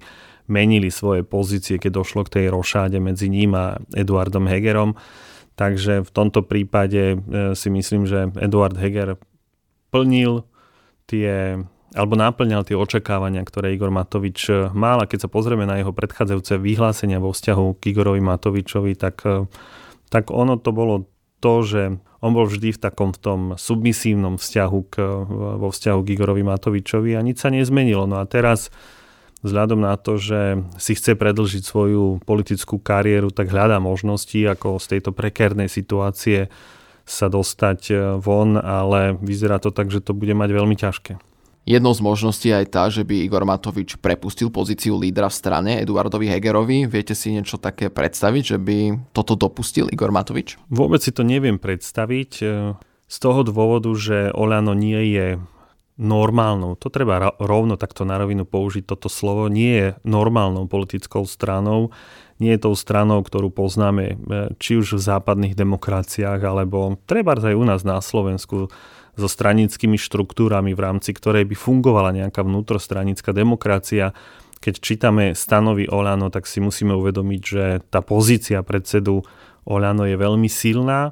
menili 0.50 0.90
svoje 0.90 1.22
pozície, 1.22 1.78
keď 1.78 2.02
došlo 2.02 2.26
k 2.26 2.42
tej 2.42 2.46
rošáde 2.50 2.98
medzi 2.98 3.30
ním 3.30 3.54
a 3.54 3.78
Eduardom 3.94 4.50
Hegerom. 4.50 4.98
Takže 5.56 6.04
v 6.04 6.12
tomto 6.12 6.42
prípade 6.42 7.16
e, 7.16 7.18
si 7.54 7.70
myslím, 7.70 8.10
že 8.10 8.34
Eduard 8.40 8.76
Heger 8.76 9.20
plnil 9.94 10.44
tie 11.06 11.62
alebo 11.90 12.14
náplňal 12.14 12.70
tie 12.70 12.78
očakávania, 12.78 13.42
ktoré 13.42 13.74
Igor 13.74 13.90
Matovič 13.90 14.40
e, 14.50 14.70
mal 14.78 15.02
a 15.02 15.10
keď 15.10 15.26
sa 15.26 15.30
pozrieme 15.30 15.66
na 15.66 15.82
jeho 15.82 15.90
predchádzajúce 15.90 16.62
vyhlásenia 16.62 17.18
vo 17.18 17.34
vzťahu 17.34 17.82
k 17.82 17.84
Igorovi 17.90 18.22
Matovičovi, 18.22 18.94
tak, 18.94 19.26
e, 19.26 19.50
tak 20.14 20.30
ono 20.30 20.62
to 20.62 20.70
bolo 20.70 21.10
to, 21.42 21.66
že 21.66 21.82
on 22.20 22.32
bol 22.36 22.46
vždy 22.46 22.76
v 22.76 22.80
takom 22.80 23.16
v 23.16 23.20
tom 23.20 23.42
submisívnom 23.56 24.36
vzťahu 24.38 24.80
k, 24.92 24.96
vo 25.58 25.70
vzťahu 25.72 26.00
k 26.04 26.12
Igorovi 26.14 26.44
Matovičovi 26.44 27.16
a 27.16 27.24
nič 27.24 27.42
sa 27.42 27.50
nezmenilo. 27.50 28.06
No 28.06 28.20
a 28.20 28.28
teraz 28.28 28.70
vzhľadom 29.44 29.80
na 29.84 29.96
to, 29.96 30.20
že 30.20 30.64
si 30.76 30.96
chce 30.96 31.16
predlžiť 31.16 31.64
svoju 31.64 32.24
politickú 32.28 32.80
kariéru, 32.80 33.32
tak 33.32 33.52
hľadá 33.52 33.80
možnosti, 33.80 34.36
ako 34.36 34.80
z 34.80 34.98
tejto 34.98 35.12
prekérnej 35.16 35.72
situácie 35.72 36.52
sa 37.10 37.26
dostať 37.26 37.80
e, 37.90 37.94
von, 38.22 38.60
ale 38.60 39.18
vyzerá 39.18 39.58
to 39.58 39.74
tak, 39.74 39.90
že 39.90 40.06
to 40.06 40.14
bude 40.14 40.32
mať 40.38 40.50
veľmi 40.54 40.78
ťažké. 40.78 41.18
Jednou 41.70 41.94
z 41.94 42.02
možností 42.02 42.50
je 42.50 42.66
aj 42.66 42.68
tá, 42.70 42.84
že 42.90 43.06
by 43.06 43.30
Igor 43.30 43.46
Matovič 43.46 44.02
prepustil 44.02 44.50
pozíciu 44.50 44.98
lídra 44.98 45.30
v 45.30 45.38
strane 45.38 45.72
Eduardovi 45.86 46.26
Hegerovi. 46.26 46.90
Viete 46.90 47.14
si 47.14 47.30
niečo 47.30 47.62
také 47.62 47.94
predstaviť, 47.94 48.44
že 48.56 48.58
by 48.58 48.78
toto 49.14 49.38
dopustil 49.38 49.86
Igor 49.90 50.10
Matovič? 50.10 50.58
Vôbec 50.70 51.02
si 51.02 51.14
to 51.14 51.22
neviem 51.22 51.62
predstaviť. 51.62 52.32
E, 52.42 52.46
z 53.10 53.18
toho 53.18 53.42
dôvodu, 53.42 53.90
že 53.98 54.30
Olano 54.38 54.78
nie 54.78 55.18
je 55.18 55.42
normálnou, 56.00 56.80
to 56.80 56.88
treba 56.88 57.36
rovno 57.38 57.76
takto 57.76 58.08
na 58.08 58.16
rovinu 58.16 58.48
použiť 58.48 58.88
toto 58.88 59.12
slovo, 59.12 59.52
nie 59.52 59.76
je 59.76 59.88
normálnou 60.08 60.64
politickou 60.72 61.28
stranou, 61.28 61.92
nie 62.40 62.56
je 62.56 62.64
tou 62.64 62.74
stranou, 62.74 63.20
ktorú 63.20 63.52
poznáme 63.52 64.06
e, 64.08 64.16
či 64.56 64.80
už 64.80 64.96
v 64.96 65.04
západných 65.04 65.60
demokraciách, 65.60 66.40
alebo 66.40 66.96
treba 67.04 67.36
aj 67.36 67.52
u 67.52 67.66
nás 67.68 67.84
na 67.84 68.00
Slovensku 68.00 68.72
so 69.20 69.28
stranickými 69.28 70.00
štruktúrami, 70.00 70.72
v 70.72 70.80
rámci 70.80 71.12
ktorej 71.12 71.44
by 71.44 71.56
fungovala 71.60 72.16
nejaká 72.16 72.48
vnútrostranická 72.48 73.36
demokracia. 73.36 74.16
Keď 74.64 74.76
čítame 74.80 75.36
stanovy 75.36 75.92
Olano, 75.92 76.32
tak 76.32 76.48
si 76.48 76.64
musíme 76.64 76.96
uvedomiť, 76.96 77.42
že 77.44 77.64
tá 77.92 78.00
pozícia 78.00 78.64
predsedu 78.64 79.28
Olano 79.68 80.08
je 80.08 80.16
veľmi 80.16 80.48
silná. 80.48 81.12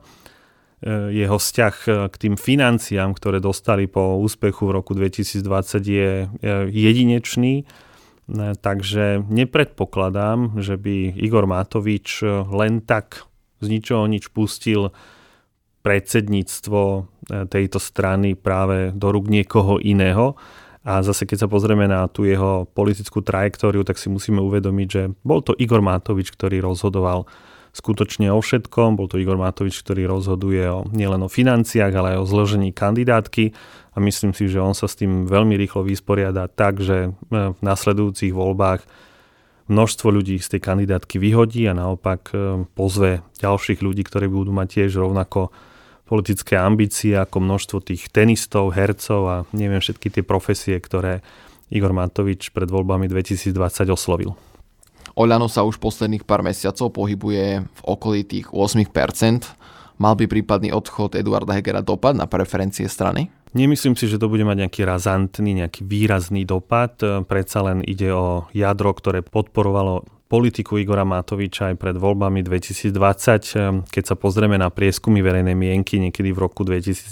E, 0.84 1.14
jeho 1.16 1.38
vzťah 1.38 1.76
k 2.10 2.16
tým 2.16 2.36
financiám, 2.36 3.16
ktoré 3.18 3.42
dostali 3.42 3.90
po 3.90 4.22
úspechu 4.22 4.70
v 4.70 4.76
roku 4.78 4.94
2020 4.94 5.42
je 5.82 6.30
jedinečný 6.70 7.66
Takže 8.36 9.24
nepredpokladám, 9.32 10.60
že 10.60 10.76
by 10.76 11.16
Igor 11.16 11.48
Matovič 11.48 12.28
len 12.52 12.84
tak 12.84 13.24
z 13.64 13.72
ničoho 13.72 14.04
nič 14.04 14.28
pustil 14.36 14.92
predsedníctvo 15.88 16.82
e, 16.84 17.00
tejto 17.48 17.80
strany 17.80 18.36
práve 18.36 18.92
do 18.92 19.16
rúk 19.16 19.32
niekoho 19.32 19.80
iného. 19.80 20.36
A 20.84 21.00
zase 21.00 21.24
keď 21.24 21.48
sa 21.48 21.52
pozrieme 21.52 21.88
na 21.88 22.12
tú 22.12 22.28
jeho 22.28 22.68
politickú 22.76 23.24
trajektóriu, 23.24 23.88
tak 23.88 23.96
si 23.96 24.12
musíme 24.12 24.44
uvedomiť, 24.44 24.88
že 24.92 25.04
bol 25.24 25.40
to 25.40 25.56
Igor 25.56 25.80
Matovič, 25.80 26.36
ktorý 26.36 26.60
rozhodoval 26.60 27.24
skutočne 27.78 28.34
o 28.34 28.42
všetkom. 28.42 28.98
Bol 28.98 29.06
to 29.06 29.22
Igor 29.22 29.38
Matovič, 29.38 29.86
ktorý 29.86 30.10
rozhoduje 30.10 30.66
o, 30.66 30.90
nielen 30.90 31.22
o 31.22 31.30
financiách, 31.30 31.94
ale 31.94 32.18
aj 32.18 32.26
o 32.26 32.30
zložení 32.30 32.74
kandidátky 32.74 33.54
a 33.94 33.98
myslím 34.02 34.34
si, 34.34 34.50
že 34.50 34.58
on 34.58 34.74
sa 34.74 34.90
s 34.90 34.98
tým 34.98 35.30
veľmi 35.30 35.54
rýchlo 35.58 35.86
vysporiada 35.86 36.50
tak, 36.50 36.82
že 36.82 37.10
e, 37.10 37.10
v 37.54 37.60
nasledujúcich 37.62 38.34
voľbách 38.34 38.86
množstvo 39.70 40.08
ľudí 40.10 40.42
z 40.42 40.58
tej 40.58 40.62
kandidátky 40.66 41.22
vyhodí 41.22 41.70
a 41.70 41.78
naopak 41.78 42.34
e, 42.34 42.66
pozve 42.74 43.22
ďalších 43.42 43.86
ľudí, 43.86 44.02
ktorí 44.06 44.26
budú 44.26 44.50
mať 44.50 44.68
tiež 44.82 45.02
rovnako 45.02 45.54
politické 46.08 46.56
ambície 46.56 47.14
ako 47.14 47.44
množstvo 47.44 47.78
tých 47.84 48.10
tenistov, 48.10 48.74
hercov 48.74 49.22
a 49.28 49.36
neviem 49.54 49.84
všetky 49.84 50.08
tie 50.10 50.24
profesie, 50.24 50.80
ktoré 50.80 51.26
Igor 51.68 51.92
Matovič 51.92 52.56
pred 52.56 52.72
voľbami 52.72 53.12
2020 53.12 53.54
oslovil. 53.92 54.32
Oľano 55.18 55.50
sa 55.50 55.66
už 55.66 55.82
posledných 55.82 56.22
pár 56.30 56.46
mesiacov 56.46 56.94
pohybuje 56.94 57.66
v 57.66 57.82
okolí 57.82 58.22
tých 58.22 58.54
8%. 58.54 58.86
Mal 59.98 60.14
by 60.14 60.30
prípadný 60.30 60.70
odchod 60.70 61.18
Eduarda 61.18 61.58
Hegera 61.58 61.82
dopad 61.82 62.14
na 62.14 62.30
preferencie 62.30 62.86
strany? 62.86 63.34
Nemyslím 63.58 63.98
si, 63.98 64.06
že 64.06 64.22
to 64.22 64.30
bude 64.30 64.46
mať 64.46 64.70
nejaký 64.70 64.86
razantný, 64.86 65.66
nejaký 65.66 65.82
výrazný 65.90 66.46
dopad. 66.46 67.02
Predsa 67.26 67.66
len 67.66 67.82
ide 67.82 68.14
o 68.14 68.46
jadro, 68.54 68.94
ktoré 68.94 69.26
podporovalo 69.26 70.06
politiku 70.30 70.78
Igora 70.78 71.02
Matoviča 71.02 71.74
aj 71.74 71.82
pred 71.82 71.98
voľbami 71.98 72.46
2020. 72.46 73.90
Keď 73.90 74.04
sa 74.06 74.14
pozrieme 74.14 74.62
na 74.62 74.70
prieskumy 74.70 75.26
verejnej 75.26 75.58
mienky 75.58 75.98
niekedy 75.98 76.30
v 76.30 76.46
roku 76.46 76.62
2019, 76.62 77.10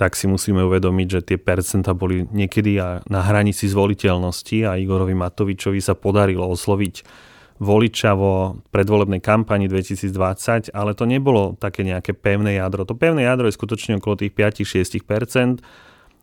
tak 0.00 0.16
si 0.16 0.24
musíme 0.24 0.64
uvedomiť, 0.64 1.08
že 1.12 1.20
tie 1.20 1.36
percenta 1.36 1.92
boli 1.92 2.24
niekedy 2.24 2.80
na 3.04 3.20
hranici 3.20 3.68
zvoliteľnosti 3.68 4.64
a 4.64 4.80
Igorovi 4.80 5.12
Matovičovi 5.12 5.76
sa 5.76 5.92
podarilo 5.92 6.48
osloviť 6.48 7.28
voliča 7.60 8.16
vo 8.16 8.64
predvolebnej 8.72 9.20
kampani 9.20 9.68
2020, 9.68 10.72
ale 10.72 10.96
to 10.96 11.04
nebolo 11.04 11.52
také 11.60 11.84
nejaké 11.84 12.16
pevné 12.16 12.56
jadro. 12.56 12.88
To 12.88 12.96
pevné 12.96 13.28
jadro 13.28 13.52
je 13.52 13.60
skutočne 13.60 14.00
okolo 14.00 14.24
tých 14.24 14.32
5-6%. 14.32 15.60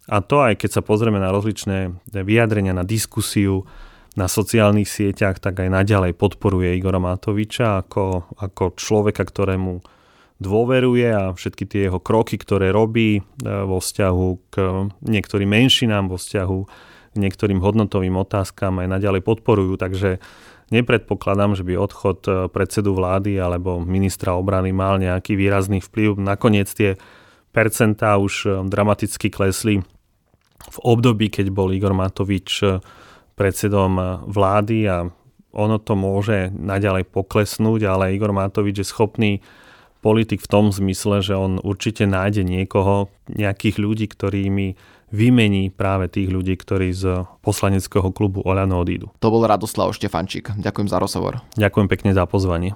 A 0.09 0.17
to 0.25 0.41
aj 0.41 0.57
keď 0.57 0.69
sa 0.73 0.81
pozrieme 0.81 1.21
na 1.21 1.29
rozličné 1.29 1.93
vyjadrenia, 2.09 2.73
na 2.73 2.81
diskusiu, 2.81 3.69
na 4.17 4.25
sociálnych 4.25 4.89
sieťach, 4.89 5.37
tak 5.37 5.61
aj 5.61 5.69
naďalej 5.69 6.17
podporuje 6.17 6.73
Igora 6.73 6.97
Matoviča 6.97 7.85
ako, 7.85 8.33
ako 8.41 8.73
človeka, 8.73 9.21
ktorému 9.21 9.96
dôveruje 10.37 11.07
a 11.09 11.33
všetky 11.33 11.63
tie 11.65 11.81
jeho 11.89 11.97
kroky, 11.97 12.37
ktoré 12.37 12.69
robí 12.69 13.19
e, 13.19 13.21
vo 13.43 13.81
vzťahu 13.81 14.27
k 14.53 14.55
niektorým 15.01 15.49
menšinám, 15.49 16.13
vo 16.13 16.17
vzťahu 16.21 16.59
k 17.13 17.15
niektorým 17.17 17.57
hodnotovým 17.57 18.13
otázkam 18.13 18.77
aj 18.85 18.87
naďalej 18.87 19.25
podporujú. 19.25 19.81
Takže 19.81 20.21
nepredpokladám, 20.69 21.57
že 21.57 21.65
by 21.65 21.73
odchod 21.81 22.19
e, 22.29 22.31
predsedu 22.53 22.93
vlády 22.93 23.41
alebo 23.41 23.81
ministra 23.81 24.37
obrany 24.37 24.69
mal 24.69 25.01
nejaký 25.01 25.33
výrazný 25.33 25.81
vplyv. 25.81 26.21
Nakoniec 26.21 26.69
tie 26.69 27.01
percentá 27.49 28.21
už 28.21 28.33
e, 28.45 28.49
dramaticky 28.69 29.33
klesli 29.33 29.81
v 30.57 30.77
období, 30.85 31.33
keď 31.33 31.49
bol 31.49 31.73
Igor 31.73 31.97
Matovič 31.97 32.65
predsedom 33.37 34.25
vlády 34.25 34.89
a 34.89 35.05
ono 35.53 35.77
to 35.79 35.93
môže 35.95 36.49
naďalej 36.53 37.07
poklesnúť, 37.07 37.81
ale 37.87 38.13
Igor 38.17 38.33
Matovič 38.33 38.83
je 38.83 38.87
schopný 38.89 39.31
politik 40.07 40.39
v 40.39 40.47
tom 40.47 40.71
zmysle, 40.71 41.19
že 41.19 41.35
on 41.35 41.59
určite 41.59 42.07
nájde 42.07 42.47
niekoho, 42.47 43.11
nejakých 43.27 43.75
ľudí, 43.75 44.07
ktorými 44.07 44.79
vymení 45.11 45.67
práve 45.67 46.07
tých 46.07 46.31
ľudí, 46.31 46.55
ktorí 46.55 46.95
z 46.95 47.27
poslaneckého 47.43 48.15
klubu 48.15 48.39
Oľano 48.43 48.79
odídu. 48.79 49.11
To 49.19 49.27
bol 49.27 49.43
Radoslav 49.43 49.91
Štefančík. 49.91 50.55
Ďakujem 50.55 50.87
za 50.87 50.97
rozhovor. 51.03 51.43
Ďakujem 51.59 51.87
pekne 51.91 52.11
za 52.15 52.23
pozvanie. 52.23 52.71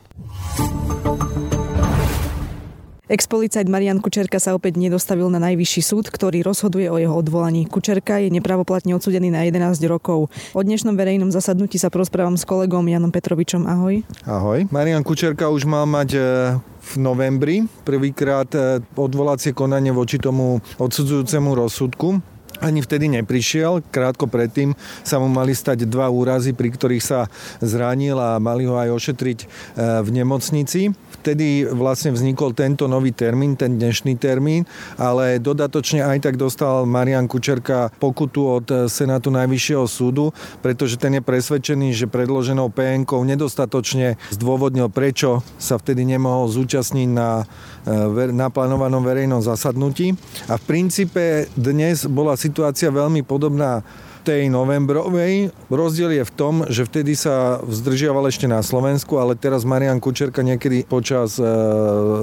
Expolicajt 3.11 3.67
Marian 3.67 3.99
Kučerka 3.99 4.39
sa 4.39 4.55
opäť 4.55 4.79
nedostavil 4.79 5.27
na 5.27 5.35
najvyšší 5.43 5.83
súd, 5.83 6.07
ktorý 6.07 6.47
rozhoduje 6.47 6.87
o 6.87 6.95
jeho 6.95 7.11
odvolaní. 7.11 7.67
Kučerka 7.67 8.23
je 8.23 8.31
nepravoplatne 8.31 8.95
odsudený 8.95 9.27
na 9.27 9.43
11 9.43 9.83
rokov. 9.91 10.31
O 10.55 10.61
dnešnom 10.63 10.95
verejnom 10.95 11.27
zasadnutí 11.27 11.75
sa 11.75 11.91
porozprávam 11.91 12.39
s 12.39 12.47
kolegom 12.47 12.87
Janom 12.87 13.11
Petrovičom. 13.11 13.67
Ahoj. 13.67 14.07
Ahoj. 14.23 14.63
Marian 14.71 15.03
Kučerka 15.03 15.51
už 15.51 15.67
mal 15.67 15.83
mať 15.91 16.09
e, 16.15 16.19
v 16.63 16.93
novembri 17.03 17.67
prvýkrát 17.83 18.47
e, 18.55 18.79
odvolacie 18.95 19.51
konanie 19.51 19.91
voči 19.91 20.15
tomu 20.15 20.63
odsudzujúcemu 20.79 21.51
rozsudku 21.51 22.23
ani 22.61 22.79
vtedy 22.79 23.09
neprišiel. 23.09 23.81
Krátko 23.89 24.29
predtým 24.29 24.77
sa 25.01 25.17
mu 25.17 25.25
mali 25.27 25.51
stať 25.57 25.89
dva 25.89 26.07
úrazy, 26.13 26.53
pri 26.53 26.69
ktorých 26.69 27.03
sa 27.03 27.25
zranil 27.59 28.15
a 28.21 28.37
mali 28.37 28.69
ho 28.69 28.77
aj 28.77 28.93
ošetriť 28.93 29.39
e, 29.41 29.45
v 30.05 30.09
nemocnici. 30.13 30.93
Vtedy 31.21 31.69
vlastne 31.69 32.09
vznikol 32.09 32.57
tento 32.57 32.89
nový 32.89 33.13
termín, 33.13 33.53
ten 33.53 33.77
dnešný 33.77 34.17
termín, 34.17 34.65
ale 34.97 35.37
dodatočne 35.37 36.01
aj 36.01 36.17
tak 36.25 36.35
dostal 36.41 36.89
Marian 36.89 37.29
Kučerka 37.29 37.93
pokutu 38.01 38.41
od 38.49 38.65
Senátu 38.89 39.29
Najvyššieho 39.29 39.85
súdu, 39.85 40.33
pretože 40.65 40.97
ten 40.97 41.13
je 41.13 41.21
presvedčený, 41.21 41.93
že 41.93 42.09
predloženou 42.09 42.73
pn 42.73 43.05
nedostatočne 43.05 44.17
zdôvodnil, 44.33 44.89
prečo 44.89 45.45
sa 45.61 45.77
vtedy 45.77 46.09
nemohol 46.09 46.49
zúčastniť 46.49 47.09
na 47.13 47.45
e, 47.85 48.33
naplánovanom 48.33 49.05
verejnom 49.05 49.45
zasadnutí. 49.45 50.17
A 50.49 50.57
v 50.57 50.63
princípe 50.65 51.45
dnes 51.53 52.09
bola 52.09 52.33
situácia 52.33 52.89
veľmi 52.89 53.21
podobná 53.21 53.85
tej 54.21 54.53
novembrovej. 54.53 55.49
Rozdiel 55.67 56.21
je 56.21 56.23
v 56.23 56.33
tom, 56.37 56.55
že 56.69 56.85
vtedy 56.85 57.17
sa 57.17 57.57
vzdržiaval 57.65 58.29
ešte 58.29 58.45
na 58.45 58.61
Slovensku, 58.61 59.17
ale 59.17 59.33
teraz 59.33 59.65
Marian 59.65 59.97
Kučerka 59.97 60.45
niekedy 60.45 60.85
počas 60.85 61.41
e, 61.41 61.45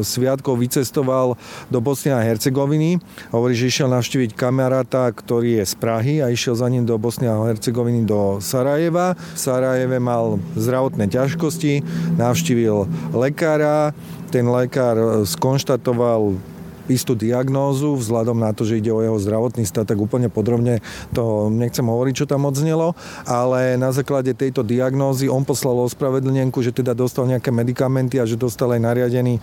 sviatkov 0.07 0.63
vycestoval 0.63 1.35
do 1.69 1.79
Bosny 1.83 2.15
a 2.15 2.23
Hercegoviny. 2.23 3.03
Hovorí, 3.35 3.59
že 3.59 3.69
išiel 3.69 3.91
navštíviť 3.91 4.39
kamaráta, 4.39 5.11
ktorý 5.11 5.63
je 5.63 5.65
z 5.67 5.75
Prahy 5.77 6.15
a 6.23 6.31
išiel 6.31 6.55
za 6.55 6.71
ním 6.71 6.87
do 6.87 6.95
Bosny 6.97 7.27
a 7.27 7.35
Hercegoviny 7.35 8.07
do 8.07 8.39
Sarajeva. 8.39 9.19
V 9.19 9.39
Sarajeve 9.39 9.99
mal 9.99 10.39
zdravotné 10.55 11.11
ťažkosti, 11.11 11.83
navštívil 12.15 12.87
lekára, 13.11 13.91
ten 14.29 14.45
lekár 14.45 15.25
skonštatoval 15.25 16.37
istú 16.89 17.15
diagnózu, 17.15 17.95
vzhľadom 17.97 18.41
na 18.41 18.51
to, 18.53 18.65
že 18.65 18.81
ide 18.81 18.93
o 18.93 19.05
jeho 19.05 19.17
zdravotný 19.21 19.65
stav, 19.65 19.89
tak 19.89 20.01
úplne 20.01 20.33
podrobne 20.33 20.81
to 21.13 21.53
nechcem 21.53 21.85
hovoriť, 21.85 22.15
čo 22.25 22.27
tam 22.27 22.49
odznelo, 22.49 22.97
ale 23.29 23.77
na 23.77 23.93
základe 23.93 24.33
tejto 24.33 24.65
diagnózy 24.65 25.29
on 25.29 25.45
poslal 25.45 25.79
ospravedlnenku, 25.87 26.61
že 26.65 26.75
teda 26.75 26.93
dostal 26.97 27.29
nejaké 27.29 27.53
medikamenty 27.53 28.19
a 28.19 28.29
že 28.29 28.41
dostal 28.41 28.73
aj 28.75 28.81
nariadený 28.83 29.39
e, 29.39 29.41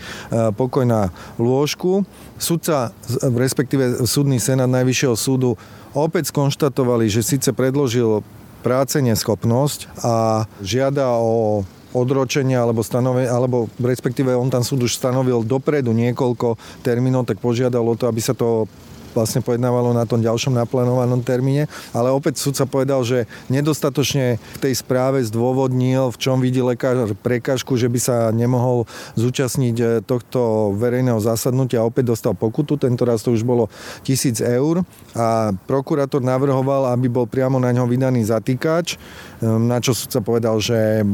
pokoj 0.53 0.83
na 0.83 1.09
lôžku. 1.37 2.03
Sudca, 2.35 2.91
respektíve 3.21 4.03
súdny 4.03 4.41
senát 4.41 4.67
Najvyššieho 4.67 5.15
súdu 5.15 5.55
opäť 5.95 6.35
skonštatovali, 6.35 7.07
že 7.07 7.23
síce 7.23 7.55
predložil 7.55 8.21
práce 8.65 8.97
neschopnosť 8.97 10.01
a 10.01 10.45
žiada 10.59 11.15
o 11.15 11.61
odročenia 11.95 12.59
alebo, 12.59 12.83
stanove, 12.83 13.23
alebo 13.25 13.71
respektíve 13.79 14.35
on 14.35 14.51
tam 14.51 14.67
súd 14.67 14.83
už 14.83 14.99
stanovil 14.99 15.47
dopredu 15.47 15.95
niekoľko 15.95 16.59
termínov, 16.83 17.23
tak 17.23 17.39
požiadal 17.39 17.87
o 17.87 17.95
to, 17.95 18.11
aby 18.11 18.19
sa 18.19 18.35
to 18.35 18.67
vlastne 19.15 19.39
pojednávalo 19.39 19.95
na 19.95 20.03
tom 20.03 20.19
ďalšom 20.19 20.59
naplánovanom 20.59 21.23
termíne, 21.23 21.71
ale 21.95 22.11
opäť 22.11 22.43
sudca 22.43 22.67
povedal, 22.67 23.07
že 23.07 23.23
nedostatočne 23.47 24.35
v 24.35 24.57
tej 24.59 24.75
správe 24.75 25.23
zdôvodnil, 25.23 26.11
v 26.11 26.19
čom 26.19 26.43
vidí 26.43 26.59
lekár 26.59 27.15
prekažku, 27.23 27.79
že 27.79 27.87
by 27.87 27.99
sa 28.03 28.17
nemohol 28.35 28.83
zúčastniť 29.15 29.75
e, 29.79 29.85
tohto 30.03 30.75
verejného 30.75 31.23
zasadnutia. 31.23 31.79
A 31.79 31.87
opäť 31.87 32.11
dostal 32.11 32.35
pokutu, 32.35 32.75
tento 32.75 33.07
raz 33.07 33.23
to 33.23 33.31
už 33.31 33.47
bolo 33.47 33.71
tisíc 34.03 34.43
eur. 34.43 34.83
A 35.15 35.55
prokurátor 35.63 36.19
navrhoval, 36.19 36.91
aby 36.91 37.07
bol 37.07 37.23
priamo 37.23 37.55
na 37.55 37.71
ňo 37.71 37.87
vydaný 37.87 38.27
zatýkač, 38.27 38.99
na 39.45 39.79
čo 39.79 39.95
sudca 39.95 40.19
povedal, 40.19 40.59
že 40.59 41.07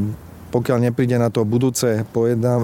pokiaľ 0.52 0.92
nepríde 0.92 1.16
na 1.16 1.32
to 1.32 1.48
budúce, 1.48 2.04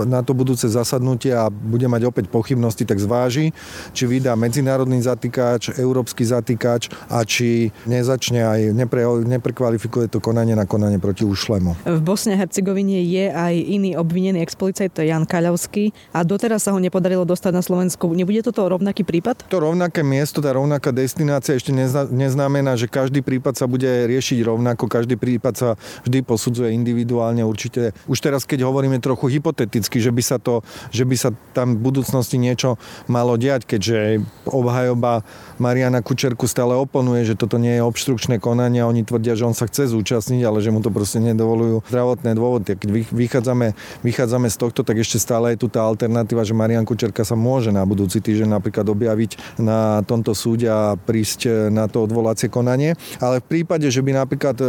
na 0.06 0.22
to 0.22 0.36
budúce 0.36 0.68
zasadnutie 0.68 1.32
a 1.32 1.48
bude 1.48 1.88
mať 1.88 2.04
opäť 2.12 2.26
pochybnosti, 2.28 2.84
tak 2.84 3.00
zváži, 3.00 3.56
či 3.96 4.04
vydá 4.04 4.36
medzinárodný 4.36 5.00
zatýkač, 5.00 5.80
európsky 5.80 6.28
zatýkač 6.28 6.92
a 7.08 7.24
či 7.24 7.72
nezačne 7.88 8.44
aj, 8.44 8.62
nepre, 8.76 9.08
neprekvalifikuje 9.08 10.12
to 10.12 10.20
konanie 10.20 10.54
na 10.54 10.68
konanie 10.68 11.00
proti 11.00 11.24
ušlemu. 11.24 11.88
V 11.88 12.02
Bosne 12.04 12.36
a 12.36 12.44
Hercegovine 12.44 13.00
je 13.08 13.32
aj 13.32 13.56
iný 13.56 13.96
obvinený 13.96 14.44
expolicajt, 14.44 15.00
Jan 15.08 15.24
Kaľovský 15.24 15.96
a 16.12 16.28
doteraz 16.28 16.68
sa 16.68 16.76
ho 16.76 16.80
nepodarilo 16.82 17.24
dostať 17.24 17.52
na 17.56 17.64
Slovensku. 17.64 18.12
Nebude 18.12 18.44
toto 18.44 18.68
rovnaký 18.68 19.08
prípad? 19.08 19.48
To 19.48 19.64
rovnaké 19.64 20.04
miesto, 20.04 20.44
tá 20.44 20.52
rovnaká 20.52 20.92
destinácia 20.92 21.56
ešte 21.56 21.72
neznamená, 22.12 22.76
že 22.76 22.92
každý 22.92 23.24
prípad 23.24 23.56
sa 23.56 23.70
bude 23.70 23.88
riešiť 23.88 24.44
rovnako, 24.44 24.90
každý 24.90 25.16
prípad 25.16 25.54
sa 25.56 25.70
vždy 26.04 26.26
posudzuje 26.26 26.74
individuálne, 26.74 27.46
určite 27.46 27.77
určite, 27.78 28.10
už 28.10 28.18
teraz 28.20 28.42
keď 28.44 28.66
hovoríme 28.66 28.98
trochu 28.98 29.30
hypoteticky, 29.38 30.02
že 30.02 30.10
by 30.10 30.24
sa, 30.26 30.38
to, 30.42 30.66
že 30.90 31.06
by 31.06 31.16
sa 31.16 31.30
tam 31.54 31.78
v 31.78 31.80
budúcnosti 31.80 32.42
niečo 32.42 32.82
malo 33.06 33.38
diať, 33.38 33.70
keďže 33.70 34.26
obhajoba 34.50 35.22
Mariana 35.62 36.02
Kučerku 36.02 36.50
stále 36.50 36.74
oponuje, 36.74 37.26
že 37.26 37.38
toto 37.38 37.62
nie 37.62 37.78
je 37.78 37.86
obštrukčné 37.86 38.42
konanie 38.42 38.82
a 38.82 38.90
oni 38.90 39.06
tvrdia, 39.06 39.38
že 39.38 39.46
on 39.46 39.54
sa 39.54 39.70
chce 39.70 39.94
zúčastniť, 39.94 40.42
ale 40.44 40.62
že 40.62 40.74
mu 40.74 40.82
to 40.82 40.90
proste 40.90 41.22
nedovolujú 41.22 41.86
zdravotné 41.88 42.32
dôvody. 42.34 42.74
Keď 42.78 42.90
vychádzame, 43.14 43.78
vychádzame 44.02 44.48
z 44.50 44.58
tohto, 44.58 44.82
tak 44.82 44.98
ešte 45.02 45.22
stále 45.22 45.54
je 45.54 45.62
tu 45.62 45.68
tá 45.70 45.86
alternatíva, 45.86 46.46
že 46.46 46.58
Marian 46.58 46.86
Kučerka 46.86 47.22
sa 47.22 47.38
môže 47.38 47.70
na 47.70 47.86
budúci 47.86 48.20
týždeň 48.22 48.58
napríklad 48.58 48.86
objaviť 48.90 49.62
na 49.62 50.02
tomto 50.06 50.34
súde 50.34 50.70
a 50.70 50.98
prísť 50.98 51.70
na 51.70 51.86
to 51.86 52.06
odvolacie 52.06 52.50
konanie. 52.50 52.98
Ale 53.22 53.44
v 53.44 53.62
prípade, 53.62 53.88
že 53.90 54.02
by 54.02 54.12
napríklad 54.14 54.58
e, 54.62 54.68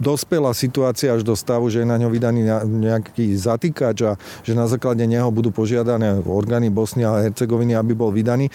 dospela 0.00 0.56
situácia 0.56 1.12
až 1.12 1.22
do 1.22 1.36
stavu, 1.36 1.68
že 1.68 1.84
je 1.84 1.86
na 1.86 2.00
ňo 2.00 2.08
vydaný 2.08 2.40
nejaký 2.64 3.36
zatýkač 3.36 3.96
a 4.02 4.12
že 4.42 4.56
na 4.56 4.64
základe 4.64 5.04
neho 5.04 5.28
budú 5.28 5.52
požiadané 5.52 6.24
orgány 6.24 6.72
Bosny 6.72 7.04
a 7.04 7.20
Hercegoviny, 7.20 7.76
aby 7.76 7.92
bol 7.92 8.08
vydaný, 8.10 8.48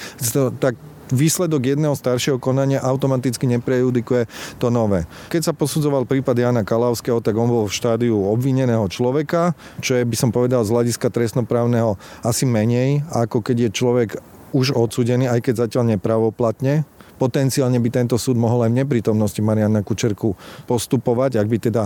tak 0.57 0.75
výsledok 1.13 1.77
jedného 1.77 1.93
staršieho 1.93 2.41
konania 2.41 2.81
automaticky 2.81 3.45
neprejudikuje 3.45 4.25
to 4.57 4.73
nové. 4.73 5.05
Keď 5.29 5.41
sa 5.45 5.53
posudzoval 5.53 6.09
prípad 6.09 6.33
Jana 6.33 6.65
Kalavského, 6.65 7.21
tak 7.21 7.37
on 7.37 7.45
bol 7.45 7.69
v 7.69 7.77
štádiu 7.77 8.17
obvineného 8.25 8.89
človeka, 8.89 9.53
čo 9.85 9.93
je, 9.93 10.01
by 10.01 10.17
som 10.17 10.33
povedal, 10.33 10.65
z 10.65 10.73
hľadiska 10.73 11.13
trestnoprávneho 11.13 12.01
asi 12.25 12.49
menej, 12.49 13.05
ako 13.13 13.45
keď 13.45 13.69
je 13.69 13.77
človek 13.77 14.09
už 14.55 14.73
odsudený, 14.73 15.29
aj 15.29 15.45
keď 15.45 15.69
zatiaľ 15.69 15.93
nepravoplatne, 15.93 16.89
Potenciálne 17.15 17.79
by 17.79 17.89
tento 17.91 18.15
súd 18.19 18.36
mohol 18.36 18.67
aj 18.67 18.72
v 18.72 18.79
neprítomnosti 18.84 19.39
Mariana 19.39 19.81
Kučerku 19.81 20.36
postupovať, 20.67 21.39
ak 21.39 21.48
by 21.48 21.57
teda 21.60 21.84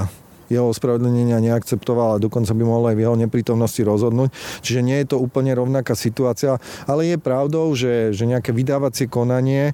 jeho 0.49 0.65
ospravedlnenia 0.73 1.37
neakceptoval 1.39 2.17
a 2.17 2.21
dokonca 2.21 2.51
by 2.57 2.63
mohol 2.65 2.89
aj 2.89 2.97
v 2.97 3.03
jeho 3.05 3.15
neprítomnosti 3.15 3.81
rozhodnúť. 3.85 4.33
Čiže 4.65 4.81
nie 4.81 4.97
je 5.05 5.13
to 5.13 5.21
úplne 5.21 5.53
rovnaká 5.53 5.93
situácia, 5.93 6.57
ale 6.89 7.13
je 7.13 7.17
pravdou, 7.21 7.69
že, 7.77 8.11
že 8.11 8.25
nejaké 8.25 8.49
vydávacie 8.49 9.05
konanie 9.05 9.71
e, 9.71 9.73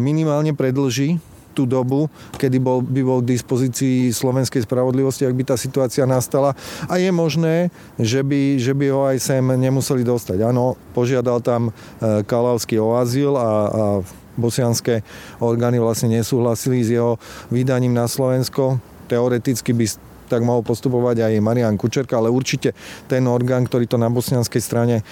minimálne 0.00 0.56
predlží 0.56 1.20
tú 1.56 1.64
dobu, 1.64 2.12
kedy 2.36 2.60
bol, 2.60 2.84
by 2.84 3.00
bol 3.00 3.24
k 3.24 3.32
dispozícii 3.32 4.12
slovenskej 4.12 4.68
spravodlivosti, 4.68 5.24
ak 5.24 5.32
by 5.32 5.44
tá 5.48 5.56
situácia 5.56 6.04
nastala. 6.04 6.52
A 6.84 7.00
je 7.00 7.08
možné, 7.08 7.72
že 7.96 8.20
by, 8.20 8.60
že 8.60 8.76
by 8.76 8.86
ho 8.92 9.08
aj 9.08 9.16
sem 9.24 9.40
nemuseli 9.40 10.04
dostať. 10.04 10.44
Áno, 10.44 10.76
požiadal 10.92 11.40
tam 11.40 11.72
e, 11.72 12.20
Kalavský 12.28 12.76
o 12.76 12.92
azyl 13.00 13.32
a, 13.36 13.40
a 13.40 13.84
bosianské 14.36 15.02
orgány 15.42 15.80
vlastne 15.82 16.12
nesúhlasili 16.12 16.84
s 16.84 16.92
jeho 16.92 17.20
vydaním 17.50 17.96
na 17.96 18.06
Slovensko. 18.06 18.78
Teoreticky 19.08 19.72
by 19.72 19.86
tak 20.26 20.42
mohol 20.42 20.66
postupovať 20.66 21.22
aj 21.22 21.32
Marian 21.38 21.78
Kučerka, 21.78 22.18
ale 22.18 22.28
určite 22.28 22.74
ten 23.06 23.22
orgán, 23.30 23.64
ktorý 23.64 23.86
to 23.86 23.96
na 23.96 24.10
bosnianskej 24.10 24.62
strane 24.62 24.96
e, 25.00 25.02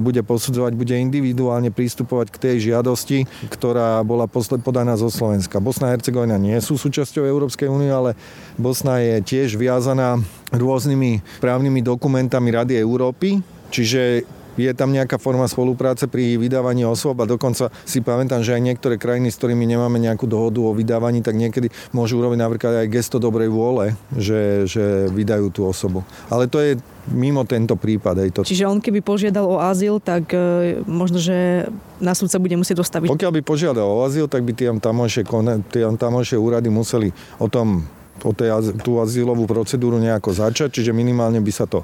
bude 0.00 0.24
posudzovať, 0.24 0.72
bude 0.72 0.96
individuálne 0.96 1.68
prístupovať 1.68 2.32
k 2.32 2.40
tej 2.40 2.56
žiadosti, 2.72 3.28
ktorá 3.52 4.00
bola 4.02 4.24
podaná 4.64 4.96
zo 4.96 5.12
Slovenska. 5.12 5.60
Bosna 5.60 5.92
a 5.92 5.94
Hercegovina 5.94 6.40
nie 6.40 6.56
sú 6.64 6.80
súčasťou 6.80 7.28
Európskej 7.28 7.68
únie, 7.68 7.92
ale 7.92 8.16
Bosna 8.56 8.98
je 9.04 9.20
tiež 9.20 9.60
viazaná 9.60 10.16
rôznymi 10.50 11.44
právnymi 11.44 11.84
dokumentami 11.84 12.48
Rady 12.48 12.74
Európy, 12.80 13.44
čiže 13.68 14.24
je 14.56 14.72
tam 14.76 14.92
nejaká 14.92 15.16
forma 15.16 15.48
spolupráce 15.48 16.08
pri 16.08 16.36
vydávaní 16.36 16.84
osôb 16.84 17.20
a 17.22 17.28
dokonca 17.28 17.72
si 17.88 18.04
pamätám, 18.04 18.44
že 18.44 18.56
aj 18.56 18.62
niektoré 18.62 19.00
krajiny, 19.00 19.32
s 19.32 19.38
ktorými 19.40 19.64
nemáme 19.64 19.96
nejakú 19.96 20.28
dohodu 20.28 20.60
o 20.60 20.76
vydávaní, 20.76 21.24
tak 21.24 21.38
niekedy 21.38 21.72
môžu 21.92 22.20
urobiť 22.20 22.38
napríklad 22.40 22.72
aj 22.84 22.92
gesto 22.92 23.16
dobrej 23.16 23.48
vôle, 23.48 23.96
že, 24.12 24.68
že 24.68 25.08
vydajú 25.08 25.48
tú 25.52 25.64
osobu. 25.64 26.04
Ale 26.28 26.48
to 26.48 26.60
je 26.60 26.76
mimo 27.10 27.42
tento 27.42 27.74
prípad. 27.74 28.14
Aj 28.14 28.30
to. 28.30 28.40
Čiže 28.46 28.68
on 28.68 28.78
keby 28.78 29.02
požiadal 29.02 29.42
o 29.42 29.58
azyl, 29.58 29.98
tak 29.98 30.30
e, 30.30 30.78
možno, 30.86 31.18
že 31.18 31.66
na 31.98 32.14
súd 32.14 32.30
sa 32.30 32.38
bude 32.38 32.54
musieť 32.54 32.78
dostaviť. 32.78 33.10
Pokiaľ 33.10 33.32
by 33.38 33.42
požiadal 33.42 33.88
o 33.88 34.06
azyl, 34.06 34.30
tak 34.30 34.46
by 34.46 34.52
tie 34.54 34.70
tamojšie, 34.78 36.38
úrady 36.38 36.70
museli 36.70 37.10
o 37.42 37.50
tom 37.50 37.82
o 38.22 38.30
tej, 38.30 38.54
tú 38.86 39.02
azylovú 39.02 39.50
procedúru 39.50 39.98
nejako 39.98 40.30
začať, 40.30 40.78
čiže 40.78 40.94
minimálne 40.94 41.42
by 41.42 41.52
sa 41.52 41.66
to 41.66 41.82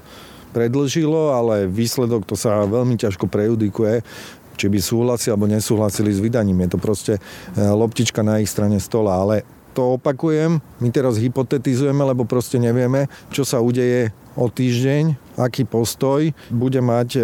predlžilo, 0.50 1.34
ale 1.37 1.68
výsledok 1.68 2.24
to 2.24 2.34
sa 2.34 2.64
veľmi 2.64 2.96
ťažko 2.96 3.28
prejudikuje 3.28 4.02
či 4.58 4.66
by 4.66 4.82
súhlasili 4.82 5.30
alebo 5.30 5.46
nesúhlasili 5.46 6.11
s 6.11 6.18
vydaním. 6.18 6.66
Je 6.66 6.74
to 6.74 6.82
proste 6.82 7.14
e, 7.14 7.20
loptička 7.62 8.26
na 8.26 8.42
ich 8.42 8.50
strane 8.50 8.82
stola, 8.82 9.22
ale 9.22 9.46
to 9.70 9.94
opakujem, 9.94 10.58
my 10.82 10.88
teraz 10.90 11.22
hypotetizujeme, 11.22 12.02
lebo 12.02 12.26
proste 12.26 12.58
nevieme, 12.58 13.06
čo 13.30 13.46
sa 13.46 13.62
udeje 13.62 14.11
o 14.34 14.50
týždeň, 14.50 15.38
aký 15.38 15.62
postoj 15.62 16.34
bude 16.50 16.82
mať 16.82 17.08
e, 17.14 17.20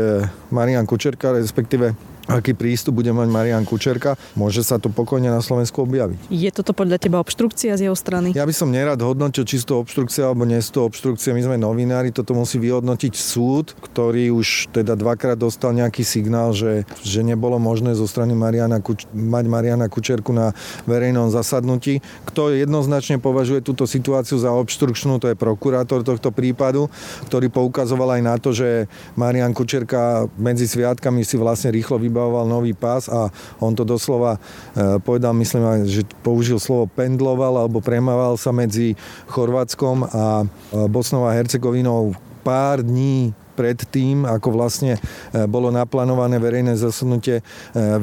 Marian 0.55 0.87
Kučerka, 0.87 1.35
respektíve 1.35 2.14
aký 2.29 2.57
prístup 2.57 2.97
bude 3.01 3.13
mať 3.13 3.29
Marian 3.29 3.65
Kučerka, 3.69 4.17
môže 4.33 4.65
sa 4.65 4.81
to 4.81 4.89
pokojne 4.89 5.29
na 5.29 5.45
Slovensku 5.45 5.85
objaviť. 5.85 6.33
Je 6.33 6.49
toto 6.49 6.73
podľa 6.73 6.97
teba 6.97 7.21
obštrukcia 7.21 7.77
z 7.77 7.89
jeho 7.89 7.97
strany? 7.97 8.33
Ja 8.33 8.49
by 8.49 8.55
som 8.57 8.73
nerad 8.73 8.97
hodnotil, 9.05 9.45
či 9.45 9.61
to 9.61 9.81
obštrukcia 9.85 10.33
alebo 10.33 10.49
nie 10.49 10.61
to 10.65 10.89
obštrukcia. 10.89 11.37
My 11.37 11.45
sme 11.45 11.57
novinári, 11.61 12.09
toto 12.09 12.33
musí 12.33 12.57
vyhodnotiť 12.57 13.13
súd, 13.13 13.77
ktorý 13.77 14.33
už 14.33 14.73
teda 14.73 14.97
dvakrát 14.97 15.37
dostal 15.37 15.77
nejaký 15.77 16.01
signál, 16.01 16.57
že, 16.57 16.89
že 17.05 17.21
nebolo 17.21 17.61
možné 17.61 17.93
zo 17.93 18.09
strany 18.09 18.33
Mariana 18.33 18.81
Kuč- 18.81 19.05
mať 19.13 19.45
Mariana 19.45 19.87
Kučerku 19.93 20.33
na 20.33 20.57
verejnom 20.89 21.29
zasadnutí. 21.29 22.01
Kto 22.25 22.57
jednoznačne 22.57 23.21
považuje 23.21 23.61
túto 23.61 23.85
situáciu 23.85 24.41
za 24.41 24.51
obštrukčnú, 24.51 25.21
to 25.21 25.29
je 25.29 25.37
prokurátor 25.37 26.01
tohto 26.01 26.33
prípadu, 26.33 26.89
ktorý 27.29 27.53
poukazoval 27.53 28.17
aj 28.17 28.23
na 28.25 28.35
to, 28.41 28.57
že 28.57 28.89
Marian 29.15 29.53
Kučerka 29.53 30.27
medzi 30.41 30.65
sviatkami 30.65 31.23
si 31.23 31.37
vlastne 31.37 31.69
rýchlo 31.69 32.01
vybral 32.01 32.14
vybavoval 32.15 32.47
nový 32.47 32.71
pás 32.79 33.11
a 33.11 33.35
on 33.59 33.75
to 33.75 33.83
doslova 33.83 34.39
e, 34.39 35.03
povedal, 35.03 35.35
myslím, 35.35 35.83
že 35.91 36.07
použil 36.23 36.63
slovo 36.63 36.87
pendloval 36.87 37.59
alebo 37.59 37.83
premával 37.83 38.39
sa 38.39 38.55
medzi 38.55 38.95
Chorvátskom 39.27 40.07
a 40.07 40.47
Bosnou 40.87 41.27
a 41.27 41.35
Hercegovinou 41.35 42.15
pár 42.47 42.87
dní 42.87 43.35
pred 43.55 43.79
tým, 43.89 44.27
ako 44.27 44.51
vlastne 44.51 44.99
e, 44.99 45.47
bolo 45.47 45.71
naplánované 45.71 46.43
verejné 46.43 46.75
zasadnutie 46.75 47.41
e, 47.41 47.43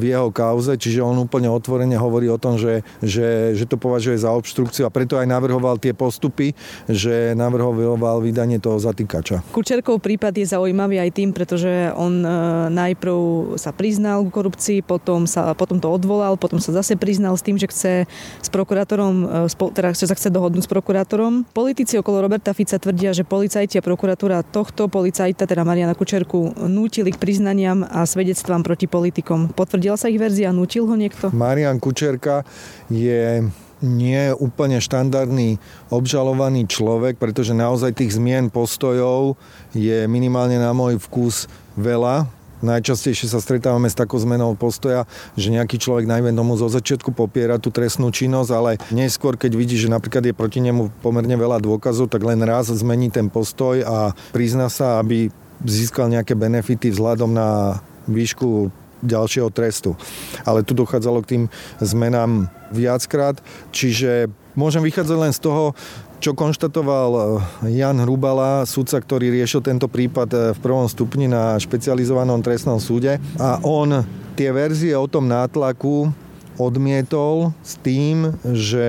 v 0.00 0.02
jeho 0.10 0.32
kauze, 0.32 0.74
čiže 0.80 1.04
on 1.04 1.20
úplne 1.20 1.52
otvorene 1.52 1.94
hovorí 2.00 2.32
o 2.32 2.40
tom, 2.40 2.56
že, 2.56 2.80
že, 3.04 3.52
že 3.52 3.68
to 3.68 3.76
považuje 3.76 4.16
za 4.16 4.32
obštrukciu 4.32 4.88
a 4.88 4.90
preto 4.90 5.20
aj 5.20 5.28
navrhoval 5.28 5.76
tie 5.76 5.92
postupy, 5.92 6.56
že 6.88 7.36
navrhoval 7.36 8.24
vydanie 8.24 8.56
toho 8.56 8.80
zatýkača. 8.80 9.44
Kučerkov 9.52 10.00
prípad 10.00 10.32
je 10.32 10.46
zaujímavý 10.48 10.98
aj 10.98 11.10
tým, 11.12 11.30
pretože 11.36 11.92
on 11.94 12.24
e, 12.24 12.28
najprv 12.72 13.16
sa 13.60 13.70
priznal 13.76 14.24
k 14.26 14.34
korupcii, 14.34 14.78
potom, 14.82 15.28
sa, 15.28 15.52
potom 15.52 15.76
to 15.76 15.92
odvolal, 15.92 16.40
potom 16.40 16.58
sa 16.58 16.72
zase 16.72 16.96
priznal 16.96 17.36
s 17.36 17.44
tým, 17.44 17.60
že 17.60 17.68
chce 17.68 17.92
s 18.40 18.48
prokurátorom, 18.48 19.48
teda 19.76 19.92
že 19.92 20.08
sa 20.08 20.16
chce 20.16 20.32
dohodnúť 20.32 20.64
s 20.64 20.70
prokurátorom. 20.70 21.44
Politici 21.52 22.00
okolo 22.00 22.24
Roberta 22.24 22.56
Fica 22.56 22.80
tvrdia, 22.80 23.12
že 23.12 23.26
policajti 23.26 23.78
a 23.78 23.82
prokuratúra 23.84 24.46
tohto 24.46 24.88
policajta 24.88 25.41
teda 25.46 25.66
Mariana 25.66 25.94
Kučerku, 25.96 26.54
nútili 26.68 27.12
k 27.12 27.20
priznaniam 27.20 27.82
a 27.86 28.06
svedectvám 28.06 28.62
proti 28.62 28.86
politikom. 28.86 29.52
Potvrdila 29.52 29.98
sa 29.98 30.10
ich 30.10 30.18
verzia, 30.18 30.54
nútil 30.54 30.86
ho 30.86 30.94
niekto? 30.94 31.30
Marian 31.34 31.78
Kučerka 31.78 32.46
je 32.90 33.46
nie 33.82 34.22
úplne 34.38 34.78
štandardný 34.78 35.58
obžalovaný 35.90 36.70
človek, 36.70 37.18
pretože 37.18 37.50
naozaj 37.50 37.98
tých 37.98 38.14
zmien 38.14 38.48
postojov 38.48 39.34
je 39.74 40.06
minimálne 40.06 40.56
na 40.56 40.70
môj 40.70 41.02
vkus 41.02 41.50
veľa 41.74 42.30
najčastejšie 42.62 43.28
sa 43.28 43.42
stretávame 43.42 43.90
s 43.90 43.98
takou 43.98 44.16
zmenou 44.22 44.54
postoja, 44.54 45.04
že 45.34 45.52
nejaký 45.52 45.76
človek 45.76 46.06
najmä 46.08 46.32
tomu 46.32 46.54
zo 46.56 46.70
začiatku 46.70 47.12
popiera 47.12 47.58
tú 47.58 47.74
trestnú 47.74 48.08
činnosť, 48.14 48.50
ale 48.54 48.70
neskôr, 48.94 49.34
keď 49.36 49.52
vidí, 49.58 49.76
že 49.76 49.92
napríklad 49.92 50.24
je 50.24 50.34
proti 50.34 50.62
nemu 50.62 50.88
pomerne 51.02 51.34
veľa 51.34 51.58
dôkazov, 51.60 52.08
tak 52.08 52.22
len 52.22 52.40
raz 52.46 52.70
zmení 52.70 53.10
ten 53.10 53.28
postoj 53.28 53.82
a 53.82 54.16
prizná 54.30 54.70
sa, 54.70 55.02
aby 55.02 55.28
získal 55.66 56.10
nejaké 56.10 56.34
benefity 56.38 56.90
vzhľadom 56.90 57.30
na 57.34 57.78
výšku 58.06 58.70
ďalšieho 59.02 59.50
trestu. 59.50 59.98
Ale 60.46 60.62
tu 60.62 60.78
dochádzalo 60.78 61.18
k 61.22 61.30
tým 61.30 61.44
zmenám 61.82 62.46
viackrát, 62.70 63.42
čiže 63.74 64.30
môžem 64.54 64.82
vychádzať 64.82 65.18
len 65.18 65.32
z 65.34 65.40
toho, 65.42 65.74
čo 66.22 66.38
konštatoval 66.38 67.10
eh, 67.18 67.82
Jan 67.82 67.98
Hrubala, 67.98 68.62
sudca, 68.62 69.02
ktorý 69.02 69.34
riešil 69.34 69.58
tento 69.58 69.90
prípad 69.90 70.28
eh, 70.30 70.40
v 70.54 70.58
prvom 70.62 70.86
stupni 70.86 71.26
na 71.26 71.58
špecializovanom 71.58 72.38
trestnom 72.46 72.78
súde. 72.78 73.18
A 73.42 73.58
on 73.66 74.06
tie 74.38 74.54
verzie 74.54 74.94
o 74.94 75.10
tom 75.10 75.26
nátlaku 75.26 76.14
odmietol 76.62 77.50
s 77.64 77.74
tým, 77.80 78.38
že 78.54 78.86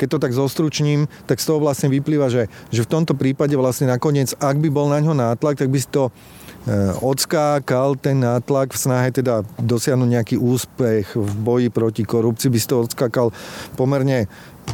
keď 0.00 0.06
to 0.16 0.22
tak 0.22 0.32
zostručním, 0.32 1.10
tak 1.28 1.42
z 1.42 1.50
toho 1.50 1.58
vlastne 1.60 1.92
vyplýva, 1.92 2.32
že, 2.32 2.48
že 2.72 2.86
v 2.86 2.92
tomto 2.94 3.12
prípade 3.18 3.52
vlastne 3.58 3.90
nakoniec, 3.90 4.32
ak 4.38 4.56
by 4.56 4.68
bol 4.72 4.86
na 4.88 5.02
ňo 5.02 5.12
nátlak, 5.12 5.60
tak 5.60 5.68
by 5.68 5.76
si 5.76 5.92
to 5.92 6.08
eh, 6.08 6.96
odskákal 7.04 8.00
ten 8.00 8.16
nátlak 8.16 8.72
v 8.72 8.80
snahe 8.80 9.12
teda 9.12 9.44
dosiahnuť 9.60 10.08
nejaký 10.08 10.36
úspech 10.40 11.20
v 11.20 11.32
boji 11.36 11.68
proti 11.68 12.08
korupcii, 12.08 12.48
by 12.48 12.58
si 12.58 12.70
to 12.70 12.80
odskákal 12.88 13.28
pomerne 13.76 14.24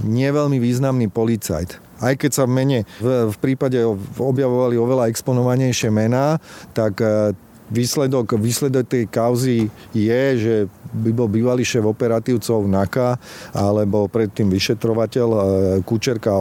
neveľmi 0.07 0.63
významný 0.63 1.11
policajt 1.11 1.88
aj 1.99 2.15
keď 2.19 2.31
sa 2.31 2.45
v 2.47 2.53
mene 2.55 2.79
v, 2.99 3.31
v 3.31 3.37
prípade 3.39 3.79
objavovali 4.19 4.79
oveľa 4.79 5.11
exponovanejšie 5.11 5.91
mená, 5.91 6.39
tak 6.73 7.03
e, 7.03 7.35
výsledok, 7.69 8.39
výsledok 8.39 8.85
tej 8.89 9.05
kauzy 9.09 9.69
je, 9.93 10.25
že 10.39 10.55
by 10.89 11.11
bol 11.13 11.29
bývalý 11.29 11.65
šéf 11.65 11.85
operatívcov 11.85 12.65
NAKA 12.65 13.21
alebo 13.53 14.09
predtým 14.09 14.49
vyšetrovateľ 14.49 15.29
e, 15.29 15.41
Kučerka, 15.85 16.33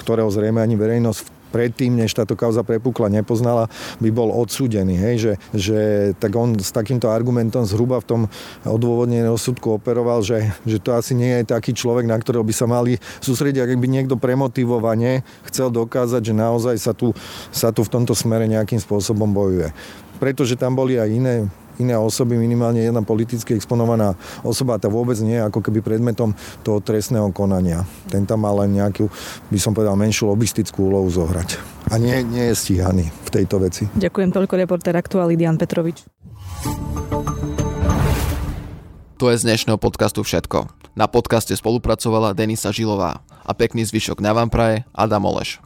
ktorého 0.00 0.32
zrejme 0.32 0.60
ani 0.64 0.74
verejnosť 0.80 1.31
predtým, 1.52 1.92
než 1.92 2.16
táto 2.16 2.32
kauza 2.32 2.64
prepukla, 2.64 3.12
nepoznala, 3.12 3.68
by 4.00 4.08
bol 4.08 4.32
odsúdený. 4.32 4.96
Hej? 4.96 5.14
Že, 5.20 5.32
že 5.52 5.78
tak 6.16 6.32
on 6.32 6.56
s 6.56 6.72
takýmto 6.72 7.12
argumentom 7.12 7.68
zhruba 7.68 8.00
v 8.00 8.08
tom 8.08 8.20
odôvodnení 8.64 9.28
rozsudku 9.28 9.76
operoval, 9.76 10.24
že, 10.24 10.48
že 10.64 10.80
to 10.80 10.96
asi 10.96 11.12
nie 11.12 11.44
je 11.44 11.52
taký 11.52 11.76
človek, 11.76 12.08
na 12.08 12.16
ktorého 12.16 12.42
by 12.42 12.54
sa 12.56 12.64
mali 12.64 12.96
sústrediť, 13.20 13.60
ak 13.60 13.76
by 13.76 13.88
niekto 13.92 14.16
premotivovane 14.16 15.20
chcel 15.52 15.68
dokázať, 15.68 16.32
že 16.32 16.34
naozaj 16.34 16.76
sa 16.80 16.96
tu, 16.96 17.12
sa 17.52 17.68
tu 17.68 17.84
v 17.84 17.92
tomto 17.92 18.16
smere 18.16 18.48
nejakým 18.48 18.80
spôsobom 18.80 19.28
bojuje. 19.28 19.68
Pretože 20.16 20.56
tam 20.56 20.72
boli 20.78 20.96
aj 20.96 21.10
iné 21.12 21.34
iné 21.78 21.96
osoby, 21.96 22.36
minimálne 22.36 22.82
jedna 22.82 23.00
politicky 23.00 23.56
exponovaná 23.56 24.18
osoba, 24.42 24.76
tá 24.76 24.90
vôbec 24.90 25.16
nie 25.22 25.38
je 25.38 25.46
ako 25.46 25.60
keby 25.62 25.80
predmetom 25.80 26.34
toho 26.66 26.82
trestného 26.82 27.30
konania. 27.30 27.86
Ten 28.10 28.26
tam 28.26 28.44
mal 28.44 28.58
len 28.66 28.76
nejakú, 28.76 29.06
by 29.48 29.58
som 29.62 29.72
povedal, 29.72 29.94
menšiu 29.94 30.28
lobistickú 30.28 30.90
úlohu 30.90 31.08
zohrať. 31.08 31.56
A 31.94 31.96
nie, 32.02 32.20
nie 32.26 32.50
je 32.50 32.54
stíhaný 32.58 33.08
v 33.08 33.30
tejto 33.30 33.62
veci. 33.62 33.86
Ďakujem 33.94 34.34
toľko 34.34 34.54
reportér 34.58 34.98
aktuálny 34.98 35.38
Dian 35.38 35.56
Petrovič. 35.56 36.02
To 39.22 39.30
je 39.30 39.38
z 39.38 39.46
dnešného 39.46 39.78
podcastu 39.78 40.26
všetko. 40.26 40.66
Na 40.98 41.06
podcaste 41.06 41.54
spolupracovala 41.54 42.34
Denisa 42.34 42.74
Žilová 42.74 43.22
a 43.22 43.50
pekný 43.54 43.86
zvyšok 43.86 44.18
na 44.18 44.34
vám 44.34 44.50
praje 44.50 44.82
Adam 44.90 45.22
Oleš. 45.30 45.62